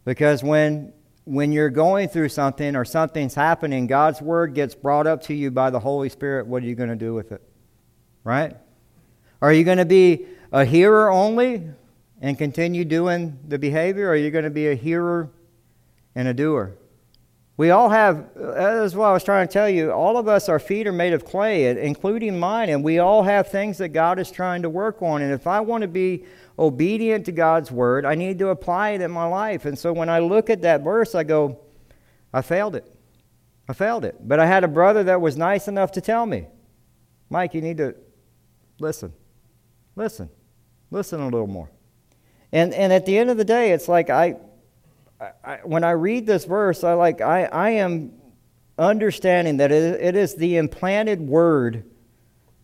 Because 0.05 0.43
when 0.43 0.93
when 1.25 1.51
you're 1.51 1.71
going 1.71 2.07
through 2.07 2.29
something 2.29 2.75
or 2.75 2.85
something's 2.85 3.33
happening, 3.33 3.87
God's 3.87 4.21
word 4.21 4.53
gets 4.53 4.75
brought 4.75 5.07
up 5.07 5.23
to 5.23 5.33
you 5.33 5.49
by 5.49 5.71
the 5.71 5.79
Holy 5.79 6.07
Spirit. 6.07 6.45
What 6.45 6.61
are 6.61 6.67
you 6.67 6.75
going 6.75 6.89
to 6.89 6.95
do 6.95 7.15
with 7.15 7.31
it? 7.31 7.41
Right? 8.23 8.55
Are 9.41 9.51
you 9.51 9.63
going 9.63 9.79
to 9.79 9.85
be 9.85 10.27
a 10.51 10.65
hearer 10.65 11.09
only 11.09 11.67
and 12.21 12.37
continue 12.37 12.85
doing 12.85 13.37
the 13.47 13.59
behavior, 13.59 14.07
or 14.07 14.11
are 14.11 14.15
you 14.15 14.31
going 14.31 14.45
to 14.45 14.49
be 14.49 14.67
a 14.67 14.75
hearer 14.75 15.29
and 16.15 16.27
a 16.27 16.33
doer? 16.33 16.77
We 17.57 17.69
all 17.69 17.89
have, 17.89 18.27
that's 18.35 18.95
what 18.95 19.05
I 19.05 19.13
was 19.13 19.23
trying 19.23 19.47
to 19.47 19.53
tell 19.53 19.69
you, 19.69 19.91
all 19.91 20.17
of 20.17 20.27
us, 20.27 20.49
our 20.49 20.59
feet 20.59 20.87
are 20.87 20.91
made 20.91 21.13
of 21.13 21.23
clay, 21.23 21.65
including 21.85 22.37
mine, 22.37 22.69
and 22.69 22.83
we 22.83 22.99
all 22.99 23.23
have 23.23 23.47
things 23.47 23.77
that 23.77 23.89
God 23.89 24.19
is 24.19 24.29
trying 24.29 24.63
to 24.63 24.69
work 24.69 25.01
on. 25.01 25.21
And 25.21 25.31
if 25.31 25.47
I 25.47 25.61
want 25.61 25.83
to 25.83 25.87
be 25.87 26.25
obedient 26.59 27.25
to 27.27 27.31
God's 27.31 27.71
word, 27.71 28.05
I 28.05 28.15
need 28.15 28.39
to 28.39 28.49
apply 28.49 28.91
it 28.91 29.01
in 29.01 29.09
my 29.09 29.25
life. 29.25 29.63
And 29.65 29.79
so 29.79 29.93
when 29.93 30.09
I 30.09 30.19
look 30.19 30.49
at 30.49 30.63
that 30.63 30.83
verse, 30.83 31.15
I 31.15 31.23
go, 31.23 31.61
I 32.33 32.41
failed 32.41 32.75
it. 32.75 32.93
I 33.69 33.73
failed 33.73 34.03
it. 34.03 34.15
But 34.27 34.39
I 34.39 34.45
had 34.45 34.65
a 34.65 34.67
brother 34.67 35.03
that 35.05 35.21
was 35.21 35.37
nice 35.37 35.69
enough 35.69 35.93
to 35.93 36.01
tell 36.01 36.25
me, 36.25 36.47
Mike, 37.29 37.53
you 37.53 37.61
need 37.61 37.77
to 37.77 37.95
listen. 38.79 39.13
Listen. 39.95 40.29
Listen 40.91 41.21
a 41.21 41.25
little 41.25 41.47
more. 41.47 41.69
And, 42.55 42.73
and 42.73 42.93
at 42.93 43.05
the 43.05 43.17
end 43.17 43.29
of 43.29 43.35
the 43.35 43.43
day, 43.43 43.73
it's 43.73 43.89
like 43.89 44.09
I, 44.09 44.37
I, 45.43 45.59
when 45.65 45.83
I 45.83 45.91
read 45.91 46.25
this 46.25 46.45
verse, 46.45 46.85
I 46.85 46.93
like 46.93 47.19
I, 47.19 47.43
I 47.43 47.69
am 47.71 48.13
understanding 48.77 49.57
that 49.57 49.73
it, 49.73 50.01
it 50.01 50.15
is 50.15 50.35
the 50.35 50.55
implanted 50.55 51.19
word 51.19 51.83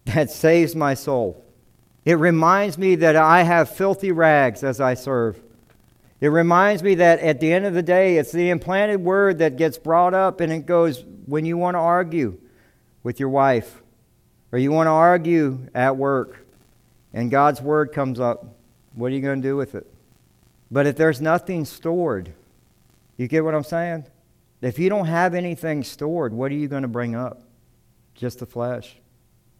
that 0.05 0.31
saves 0.31 0.77
my 0.77 0.93
soul. 0.93 1.43
It 2.05 2.13
reminds 2.13 2.77
me 2.77 2.95
that 2.95 3.17
I 3.17 3.43
have 3.43 3.69
filthy 3.69 4.13
rags 4.13 4.63
as 4.63 4.79
I 4.79 4.93
serve. 4.93 5.43
It 6.21 6.29
reminds 6.29 6.81
me 6.83 6.95
that 6.95 7.19
at 7.19 7.41
the 7.41 7.51
end 7.51 7.65
of 7.65 7.73
the 7.73 7.83
day, 7.83 8.15
it's 8.15 8.31
the 8.31 8.49
implanted 8.49 9.01
word 9.01 9.39
that 9.39 9.57
gets 9.57 9.77
brought 9.77 10.13
up 10.13 10.39
and 10.39 10.53
it 10.53 10.65
goes 10.65 11.03
when 11.25 11.43
you 11.43 11.57
want 11.57 11.75
to 11.75 11.79
argue 11.79 12.39
with 13.03 13.19
your 13.19 13.27
wife 13.27 13.81
or 14.53 14.57
you 14.57 14.71
want 14.71 14.87
to 14.87 14.91
argue 14.91 15.67
at 15.75 15.97
work 15.97 16.47
and 17.13 17.29
God's 17.29 17.61
word 17.61 17.91
comes 17.91 18.21
up. 18.21 18.55
What 18.93 19.11
are 19.11 19.15
you 19.15 19.21
going 19.21 19.41
to 19.41 19.47
do 19.47 19.55
with 19.55 19.75
it? 19.75 19.91
But 20.69 20.87
if 20.87 20.95
there's 20.95 21.21
nothing 21.21 21.65
stored, 21.65 22.33
you 23.17 23.27
get 23.27 23.43
what 23.43 23.53
I'm 23.53 23.63
saying? 23.63 24.05
If 24.61 24.79
you 24.79 24.89
don't 24.89 25.05
have 25.05 25.33
anything 25.33 25.83
stored, 25.83 26.33
what 26.33 26.51
are 26.51 26.55
you 26.55 26.67
going 26.67 26.83
to 26.83 26.87
bring 26.87 27.15
up? 27.15 27.43
Just 28.15 28.39
the 28.39 28.45
flesh. 28.45 28.97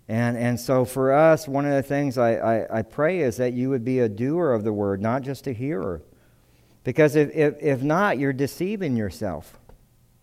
And, 0.07 0.37
and 0.37 0.59
so 0.59 0.85
for 0.85 1.13
us, 1.13 1.47
one 1.47 1.65
of 1.65 1.71
the 1.71 1.83
things 1.83 2.17
I, 2.17 2.35
I, 2.35 2.79
I 2.79 2.81
pray 2.81 3.21
is 3.21 3.37
that 3.37 3.53
you 3.53 3.69
would 3.69 3.83
be 3.83 3.99
a 3.99 4.09
doer 4.09 4.51
of 4.51 4.63
the 4.63 4.73
word, 4.73 5.01
not 5.01 5.21
just 5.21 5.47
a 5.47 5.53
hearer. 5.53 6.01
Because 6.83 7.15
if, 7.15 7.33
if, 7.35 7.55
if 7.61 7.81
not, 7.81 8.17
you're 8.17 8.33
deceiving 8.33 8.95
yourself. 8.95 9.57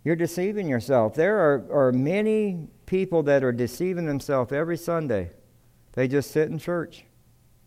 You're 0.05 0.17
deceiving 0.17 0.69
yourself. 0.69 1.15
There 1.15 1.39
are, 1.39 1.89
are 1.89 1.93
many 1.93 2.69
people 2.87 3.23
that 3.25 3.45
are 3.45 3.53
deceiving 3.53 4.07
themselves 4.07 4.53
every 4.53 4.77
Sunday. 4.77 5.31
They 5.93 6.09
just 6.09 6.31
sit 6.31 6.49
in 6.49 6.59
church 6.59 7.05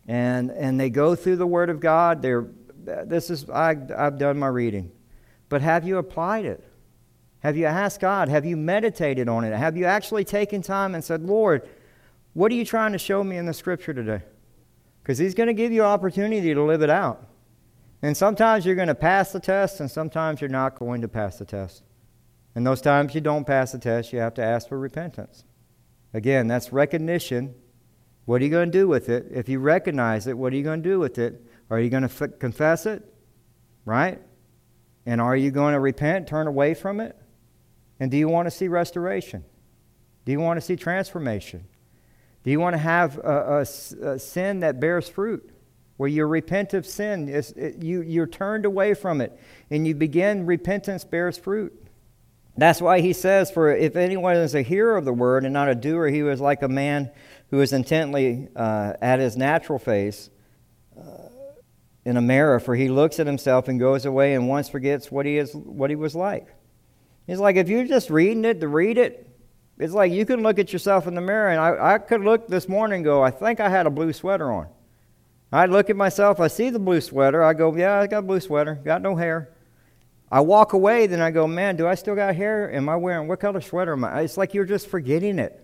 and, 0.06 0.50
and 0.50 0.78
they 0.78 0.90
go 0.90 1.14
through 1.14 1.36
the 1.36 1.46
Word 1.46 1.70
of 1.70 1.80
God. 1.80 2.22
They're, 2.22 2.46
this 2.84 3.30
is, 3.30 3.48
I, 3.48 3.76
I've 3.96 4.18
done 4.18 4.38
my 4.38 4.48
reading. 4.48 4.90
But 5.48 5.62
have 5.62 5.86
you 5.86 5.98
applied 5.98 6.44
it? 6.44 6.64
Have 7.40 7.56
you 7.56 7.66
asked 7.66 8.00
God? 8.00 8.28
Have 8.28 8.44
you 8.44 8.56
meditated 8.56 9.28
on 9.28 9.44
it? 9.44 9.56
Have 9.56 9.76
you 9.76 9.84
actually 9.84 10.24
taken 10.24 10.62
time 10.62 10.94
and 10.94 11.02
said, 11.02 11.22
Lord, 11.22 11.68
what 12.34 12.50
are 12.52 12.54
you 12.54 12.64
trying 12.64 12.92
to 12.92 12.98
show 12.98 13.22
me 13.22 13.36
in 13.36 13.46
the 13.46 13.52
scripture 13.52 13.92
today? 13.92 14.22
Because 15.02 15.18
He's 15.18 15.34
going 15.34 15.48
to 15.48 15.54
give 15.54 15.72
you 15.72 15.82
opportunity 15.82 16.54
to 16.54 16.62
live 16.62 16.82
it 16.82 16.90
out. 16.90 17.26
And 18.00 18.16
sometimes 18.16 18.66
you're 18.66 18.74
going 18.74 18.88
to 18.88 18.94
pass 18.94 19.32
the 19.32 19.40
test, 19.40 19.80
and 19.80 19.90
sometimes 19.90 20.40
you're 20.40 20.50
not 20.50 20.78
going 20.78 21.02
to 21.02 21.08
pass 21.08 21.38
the 21.38 21.44
test. 21.44 21.82
And 22.54 22.66
those 22.66 22.80
times 22.80 23.14
you 23.14 23.20
don't 23.20 23.46
pass 23.46 23.72
the 23.72 23.78
test, 23.78 24.12
you 24.12 24.18
have 24.18 24.34
to 24.34 24.42
ask 24.42 24.68
for 24.68 24.78
repentance. 24.78 25.44
Again, 26.12 26.46
that's 26.46 26.72
recognition. 26.72 27.54
What 28.24 28.40
are 28.40 28.44
you 28.44 28.50
going 28.50 28.70
to 28.70 28.78
do 28.78 28.86
with 28.86 29.08
it? 29.08 29.26
If 29.30 29.48
you 29.48 29.58
recognize 29.58 30.26
it, 30.26 30.36
what 30.36 30.52
are 30.52 30.56
you 30.56 30.62
going 30.62 30.82
to 30.82 30.88
do 30.88 30.98
with 30.98 31.18
it? 31.18 31.44
Are 31.70 31.80
you 31.80 31.90
going 31.90 32.08
to 32.08 32.24
f- 32.24 32.38
confess 32.38 32.86
it? 32.86 33.02
Right? 33.84 34.20
And 35.06 35.20
are 35.20 35.36
you 35.36 35.50
going 35.50 35.74
to 35.74 35.80
repent, 35.80 36.28
turn 36.28 36.46
away 36.46 36.74
from 36.74 37.00
it? 37.00 37.16
And 37.98 38.10
do 38.10 38.16
you 38.16 38.28
want 38.28 38.46
to 38.46 38.50
see 38.50 38.68
restoration? 38.68 39.44
Do 40.24 40.32
you 40.32 40.40
want 40.40 40.58
to 40.58 40.60
see 40.60 40.76
transformation? 40.76 41.64
Do 42.44 42.50
you 42.50 42.60
want 42.60 42.74
to 42.74 42.78
have 42.78 43.18
a, 43.18 43.64
a, 44.02 44.06
a 44.10 44.18
sin 44.18 44.60
that 44.60 44.80
bears 44.80 45.08
fruit? 45.08 45.50
Where 45.96 46.08
you 46.08 46.24
repent 46.24 46.74
of 46.74 46.86
sin, 46.86 47.28
it, 47.28 47.82
you, 47.82 48.02
you're 48.02 48.26
turned 48.26 48.64
away 48.64 48.94
from 48.94 49.20
it, 49.20 49.38
and 49.70 49.86
you 49.86 49.94
begin, 49.94 50.46
repentance 50.46 51.04
bears 51.04 51.38
fruit. 51.38 51.78
That's 52.56 52.82
why 52.82 53.00
he 53.00 53.12
says, 53.12 53.50
For 53.50 53.74
if 53.74 53.96
anyone 53.96 54.36
is 54.36 54.54
a 54.54 54.62
hearer 54.62 54.96
of 54.96 55.04
the 55.04 55.12
word 55.12 55.44
and 55.44 55.52
not 55.52 55.68
a 55.68 55.74
doer, 55.74 56.08
he 56.08 56.22
was 56.22 56.40
like 56.40 56.62
a 56.62 56.68
man 56.68 57.10
who 57.52 57.60
is 57.60 57.74
intently 57.74 58.48
uh, 58.56 58.94
at 59.02 59.20
his 59.20 59.36
natural 59.36 59.78
face, 59.78 60.30
uh, 60.98 61.28
in 62.02 62.16
a 62.16 62.20
mirror, 62.20 62.58
for 62.58 62.74
he 62.74 62.88
looks 62.88 63.20
at 63.20 63.26
himself 63.26 63.68
and 63.68 63.78
goes 63.78 64.06
away 64.06 64.34
and 64.34 64.48
once 64.48 64.70
forgets 64.70 65.12
what 65.12 65.26
he 65.26 65.36
is 65.36 65.54
what 65.54 65.90
he 65.90 65.94
was 65.94 66.14
like. 66.14 66.48
He's 67.26 67.38
like, 67.38 67.56
if 67.56 67.68
you're 67.68 67.84
just 67.84 68.08
reading 68.08 68.46
it 68.46 68.60
to 68.62 68.68
read 68.68 68.96
it, 68.96 69.28
it's 69.78 69.92
like 69.92 70.12
you 70.12 70.24
can 70.24 70.42
look 70.42 70.58
at 70.58 70.72
yourself 70.72 71.06
in 71.06 71.14
the 71.14 71.20
mirror, 71.20 71.50
and 71.50 71.60
I, 71.60 71.94
I 71.94 71.98
could 71.98 72.22
look 72.22 72.48
this 72.48 72.70
morning 72.70 72.96
and 72.96 73.04
go, 73.04 73.22
I 73.22 73.30
think 73.30 73.60
I 73.60 73.68
had 73.68 73.86
a 73.86 73.90
blue 73.90 74.14
sweater 74.14 74.50
on. 74.50 74.68
I 75.52 75.66
look 75.66 75.90
at 75.90 75.96
myself, 75.96 76.40
I 76.40 76.48
see 76.48 76.70
the 76.70 76.78
blue 76.78 77.02
sweater, 77.02 77.44
I 77.44 77.52
go, 77.52 77.76
yeah, 77.76 78.00
I 78.00 78.06
got 78.06 78.20
a 78.20 78.22
blue 78.22 78.40
sweater, 78.40 78.76
got 78.76 79.02
no 79.02 79.14
hair. 79.14 79.54
I 80.30 80.40
walk 80.40 80.72
away, 80.72 81.06
then 81.06 81.20
I 81.20 81.30
go, 81.30 81.46
man, 81.46 81.76
do 81.76 81.86
I 81.86 81.96
still 81.96 82.14
got 82.14 82.34
hair? 82.34 82.72
Am 82.72 82.88
I 82.88 82.96
wearing 82.96 83.28
what 83.28 83.40
color 83.40 83.60
sweater 83.60 83.92
am 83.92 84.06
I? 84.06 84.22
It's 84.22 84.38
like 84.38 84.54
you're 84.54 84.64
just 84.64 84.88
forgetting 84.88 85.38
it. 85.38 85.62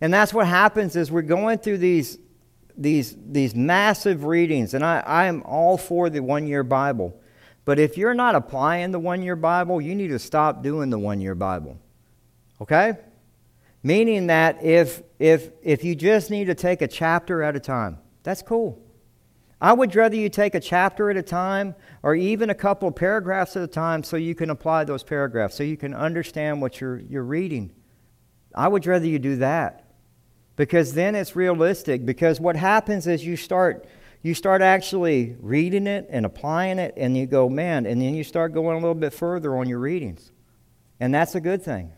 And 0.00 0.12
that's 0.12 0.34
what 0.34 0.46
happens 0.46 0.96
is 0.96 1.10
we're 1.10 1.22
going 1.22 1.58
through 1.58 1.78
these 1.78 2.18
these, 2.76 3.16
these 3.26 3.54
massive 3.54 4.24
readings, 4.24 4.74
and 4.74 4.84
I, 4.84 5.00
I 5.00 5.26
am 5.26 5.42
all 5.44 5.78
for 5.78 6.10
the 6.10 6.20
one 6.20 6.46
year 6.46 6.62
Bible. 6.62 7.18
But 7.64 7.78
if 7.78 7.96
you're 7.96 8.14
not 8.14 8.34
applying 8.34 8.92
the 8.92 8.98
one 8.98 9.22
year 9.22 9.36
Bible, 9.36 9.80
you 9.80 9.94
need 9.94 10.08
to 10.08 10.18
stop 10.18 10.62
doing 10.62 10.90
the 10.90 10.98
one 10.98 11.20
year 11.20 11.34
Bible. 11.34 11.78
Okay? 12.60 12.94
Meaning 13.82 14.28
that 14.28 14.62
if, 14.62 15.02
if, 15.18 15.50
if 15.62 15.84
you 15.84 15.94
just 15.94 16.30
need 16.30 16.46
to 16.46 16.54
take 16.54 16.82
a 16.82 16.88
chapter 16.88 17.42
at 17.42 17.56
a 17.56 17.60
time, 17.60 17.98
that's 18.22 18.42
cool. 18.42 18.82
I 19.60 19.72
would 19.72 19.94
rather 19.96 20.16
you 20.16 20.28
take 20.28 20.54
a 20.54 20.60
chapter 20.60 21.10
at 21.10 21.16
a 21.16 21.22
time 21.22 21.74
or 22.02 22.14
even 22.14 22.50
a 22.50 22.54
couple 22.54 22.88
of 22.88 22.94
paragraphs 22.94 23.56
at 23.56 23.62
a 23.62 23.66
time 23.66 24.02
so 24.02 24.16
you 24.16 24.34
can 24.34 24.50
apply 24.50 24.84
those 24.84 25.02
paragraphs, 25.02 25.56
so 25.56 25.62
you 25.62 25.78
can 25.78 25.94
understand 25.94 26.60
what 26.60 26.80
you're, 26.80 26.98
you're 26.98 27.24
reading. 27.24 27.72
I 28.54 28.68
would 28.68 28.86
rather 28.86 29.06
you 29.06 29.18
do 29.18 29.36
that 29.36 29.85
because 30.56 30.94
then 30.94 31.14
it's 31.14 31.36
realistic 31.36 32.04
because 32.04 32.40
what 32.40 32.56
happens 32.56 33.06
is 33.06 33.24
you 33.24 33.36
start 33.36 33.86
you 34.22 34.34
start 34.34 34.60
actually 34.60 35.36
reading 35.40 35.86
it 35.86 36.08
and 36.10 36.26
applying 36.26 36.78
it 36.78 36.94
and 36.96 37.16
you 37.16 37.26
go 37.26 37.48
man 37.48 37.86
and 37.86 38.00
then 38.00 38.14
you 38.14 38.24
start 38.24 38.52
going 38.52 38.76
a 38.76 38.80
little 38.80 38.94
bit 38.94 39.12
further 39.12 39.56
on 39.56 39.68
your 39.68 39.78
readings. 39.78 40.32
And 40.98 41.14
that's 41.14 41.36
a 41.36 41.40
good 41.40 41.62
thing. 41.62 41.92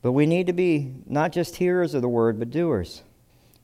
But 0.00 0.12
we 0.12 0.26
need 0.26 0.46
to 0.46 0.52
be 0.52 0.94
not 1.06 1.32
just 1.32 1.56
hearers 1.56 1.94
of 1.94 2.02
the 2.02 2.08
word 2.08 2.38
but 2.38 2.50
doers. 2.50 3.02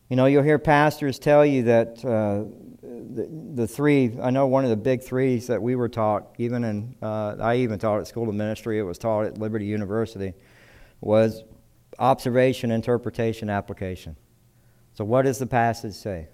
You 0.08 0.16
know 0.16 0.26
you'll 0.26 0.42
hear 0.42 0.58
pastors 0.58 1.18
tell 1.18 1.46
you 1.46 1.64
that 1.64 2.04
uh, 2.04 2.44
the, 2.82 3.28
the, 3.54 3.66
three 3.66 4.16
i 4.22 4.30
know 4.30 4.46
one 4.46 4.64
of 4.64 4.70
the 4.70 4.76
big 4.76 5.02
threes 5.02 5.46
that 5.46 5.60
we 5.60 5.76
were 5.76 5.88
taught 5.88 6.34
even 6.38 6.64
in 6.64 6.94
uh, 7.02 7.36
i 7.40 7.56
even 7.56 7.78
taught 7.78 8.00
at 8.00 8.06
school 8.06 8.28
of 8.28 8.34
ministry 8.34 8.78
it 8.78 8.82
was 8.82 8.98
taught 8.98 9.24
at 9.24 9.38
liberty 9.38 9.64
university 9.64 10.34
was 11.00 11.44
observation, 11.98 12.70
interpretation, 12.70 13.50
application. 13.50 14.16
So, 14.94 15.04
what 15.04 15.22
does 15.22 15.38
the 15.38 15.46
passage 15.46 15.94
say? 15.94 16.28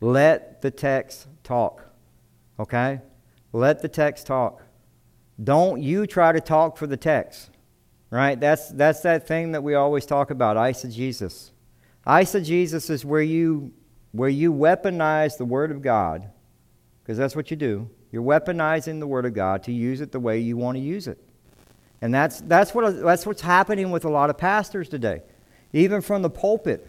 Let 0.00 0.60
the 0.62 0.70
text 0.70 1.26
talk. 1.42 1.84
Okay? 2.58 3.00
Let 3.52 3.80
the 3.80 3.88
text 3.88 4.26
talk. 4.26 4.62
Don't 5.42 5.82
you 5.82 6.06
try 6.06 6.32
to 6.32 6.40
talk 6.40 6.76
for 6.76 6.86
the 6.86 6.96
text. 6.96 7.50
Right? 8.10 8.38
That's, 8.38 8.68
that's 8.70 9.00
that 9.00 9.26
thing 9.26 9.52
that 9.52 9.62
we 9.62 9.74
always 9.74 10.06
talk 10.06 10.30
about, 10.30 10.56
eisegesis. 10.56 11.50
Eisegesis 12.06 12.88
is 12.88 13.04
where 13.04 13.22
you, 13.22 13.72
where 14.12 14.28
you 14.28 14.52
weaponize 14.52 15.36
the 15.36 15.44
Word 15.44 15.70
of 15.70 15.82
God, 15.82 16.30
because 17.02 17.18
that's 17.18 17.34
what 17.34 17.50
you 17.50 17.56
do. 17.56 17.90
You're 18.12 18.22
weaponizing 18.22 19.00
the 19.00 19.06
Word 19.06 19.26
of 19.26 19.34
God 19.34 19.64
to 19.64 19.72
use 19.72 20.00
it 20.00 20.12
the 20.12 20.20
way 20.20 20.38
you 20.38 20.56
want 20.56 20.76
to 20.76 20.82
use 20.82 21.08
it. 21.08 21.18
And 22.00 22.14
that's, 22.14 22.40
that's, 22.42 22.74
what, 22.74 23.02
that's 23.02 23.26
what's 23.26 23.40
happening 23.40 23.90
with 23.90 24.04
a 24.04 24.10
lot 24.10 24.30
of 24.30 24.36
pastors 24.36 24.88
today, 24.88 25.22
even 25.72 26.00
from 26.00 26.22
the 26.22 26.30
pulpit. 26.30 26.86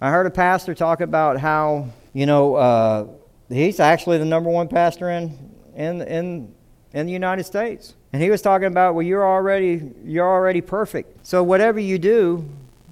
I 0.00 0.10
heard 0.10 0.26
a 0.26 0.30
pastor 0.30 0.74
talk 0.74 1.00
about 1.00 1.38
how, 1.38 1.88
you 2.12 2.26
know, 2.26 2.54
uh, 2.54 3.06
he's 3.48 3.78
actually 3.78 4.18
the 4.18 4.24
number 4.24 4.50
one 4.50 4.68
pastor 4.68 5.10
in, 5.10 5.38
in, 5.76 6.02
in, 6.02 6.54
in 6.92 7.06
the 7.06 7.12
United 7.12 7.44
States. 7.44 7.94
And 8.12 8.22
he 8.22 8.30
was 8.30 8.42
talking 8.42 8.66
about, 8.66 8.94
well, 8.94 9.04
you're 9.04 9.26
already, 9.26 9.90
you're 10.04 10.28
already 10.28 10.60
perfect. 10.60 11.26
So 11.26 11.42
whatever 11.42 11.78
you 11.80 11.98
do, 11.98 12.48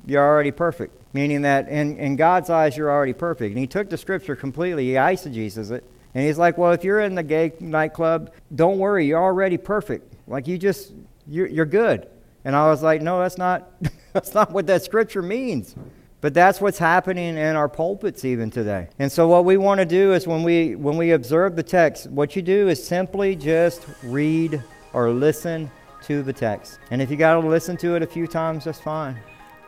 you're 0.06 0.24
already 0.24 0.50
perfect. 0.50 0.94
Meaning 1.12 1.42
that 1.42 1.68
in, 1.68 1.96
in 1.98 2.16
God's 2.16 2.50
eyes, 2.50 2.76
you're 2.76 2.90
already 2.90 3.12
perfect. 3.12 3.50
And 3.50 3.58
he 3.58 3.66
took 3.66 3.90
the 3.90 3.98
scripture 3.98 4.36
completely, 4.36 4.86
he 4.86 4.92
eisegesis 4.92 5.72
it. 5.72 5.84
And 6.14 6.24
he's 6.24 6.38
like, 6.38 6.56
well, 6.56 6.72
if 6.72 6.84
you're 6.84 7.00
in 7.00 7.14
the 7.14 7.22
gay 7.22 7.52
nightclub, 7.60 8.32
don't 8.54 8.78
worry, 8.78 9.06
you're 9.06 9.22
already 9.22 9.56
perfect. 9.56 10.14
Like 10.26 10.46
you 10.46 10.58
just, 10.58 10.92
you're, 11.30 11.46
you're 11.46 11.66
good. 11.66 12.08
And 12.44 12.56
I 12.56 12.68
was 12.68 12.82
like, 12.82 13.00
no, 13.00 13.20
that's 13.20 13.38
not, 13.38 13.70
that's 14.12 14.34
not 14.34 14.52
what 14.52 14.66
that 14.66 14.82
scripture 14.82 15.22
means. 15.22 15.74
But 16.20 16.34
that's 16.34 16.60
what's 16.60 16.76
happening 16.76 17.38
in 17.38 17.56
our 17.56 17.68
pulpits 17.68 18.26
even 18.26 18.50
today. 18.50 18.88
And 18.98 19.10
so 19.10 19.26
what 19.26 19.46
we 19.46 19.56
want 19.56 19.78
to 19.78 19.86
do 19.86 20.12
is 20.12 20.26
when 20.26 20.42
we 20.42 20.76
when 20.76 20.98
we 20.98 21.12
observe 21.12 21.56
the 21.56 21.62
text, 21.62 22.10
what 22.10 22.36
you 22.36 22.42
do 22.42 22.68
is 22.68 22.86
simply 22.86 23.34
just 23.34 23.86
read 24.02 24.62
or 24.92 25.08
listen 25.10 25.70
to 26.02 26.22
the 26.22 26.32
text. 26.32 26.78
And 26.90 27.00
if 27.00 27.10
you 27.10 27.16
got 27.16 27.40
to 27.40 27.48
listen 27.48 27.74
to 27.78 27.96
it 27.96 28.02
a 28.02 28.06
few 28.06 28.26
times, 28.26 28.64
that's 28.64 28.80
fine. 28.80 29.16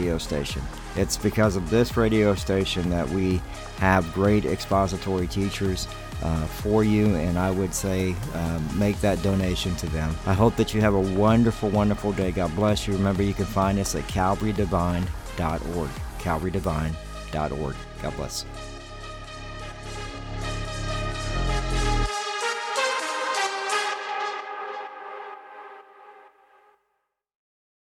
radio 0.00 0.18
station. 0.18 0.62
It's 0.96 1.16
because 1.18 1.56
of 1.56 1.68
this 1.68 1.96
radio 1.96 2.34
station 2.34 2.88
that 2.90 3.08
we 3.10 3.40
have 3.78 4.10
great 4.14 4.46
expository 4.46 5.26
teachers 5.26 5.86
uh, 6.22 6.46
for 6.46 6.82
you, 6.84 7.14
and 7.16 7.38
I 7.38 7.50
would 7.50 7.74
say 7.74 8.14
um, 8.34 8.78
make 8.78 8.98
that 9.02 9.22
donation 9.22 9.76
to 9.76 9.86
them. 9.88 10.14
I 10.26 10.32
hope 10.32 10.56
that 10.56 10.72
you 10.72 10.80
have 10.80 10.94
a 10.94 11.00
wonderful, 11.00 11.68
wonderful 11.68 12.12
day. 12.12 12.30
God 12.30 12.54
bless 12.56 12.86
you. 12.86 12.94
Remember, 12.94 13.22
you 13.22 13.34
can 13.34 13.44
find 13.44 13.78
us 13.78 13.94
at 13.94 14.04
calvarydevine.org. 14.04 15.90
calvarydevine.org. 16.18 17.76
God 18.02 18.16
bless. 18.16 18.46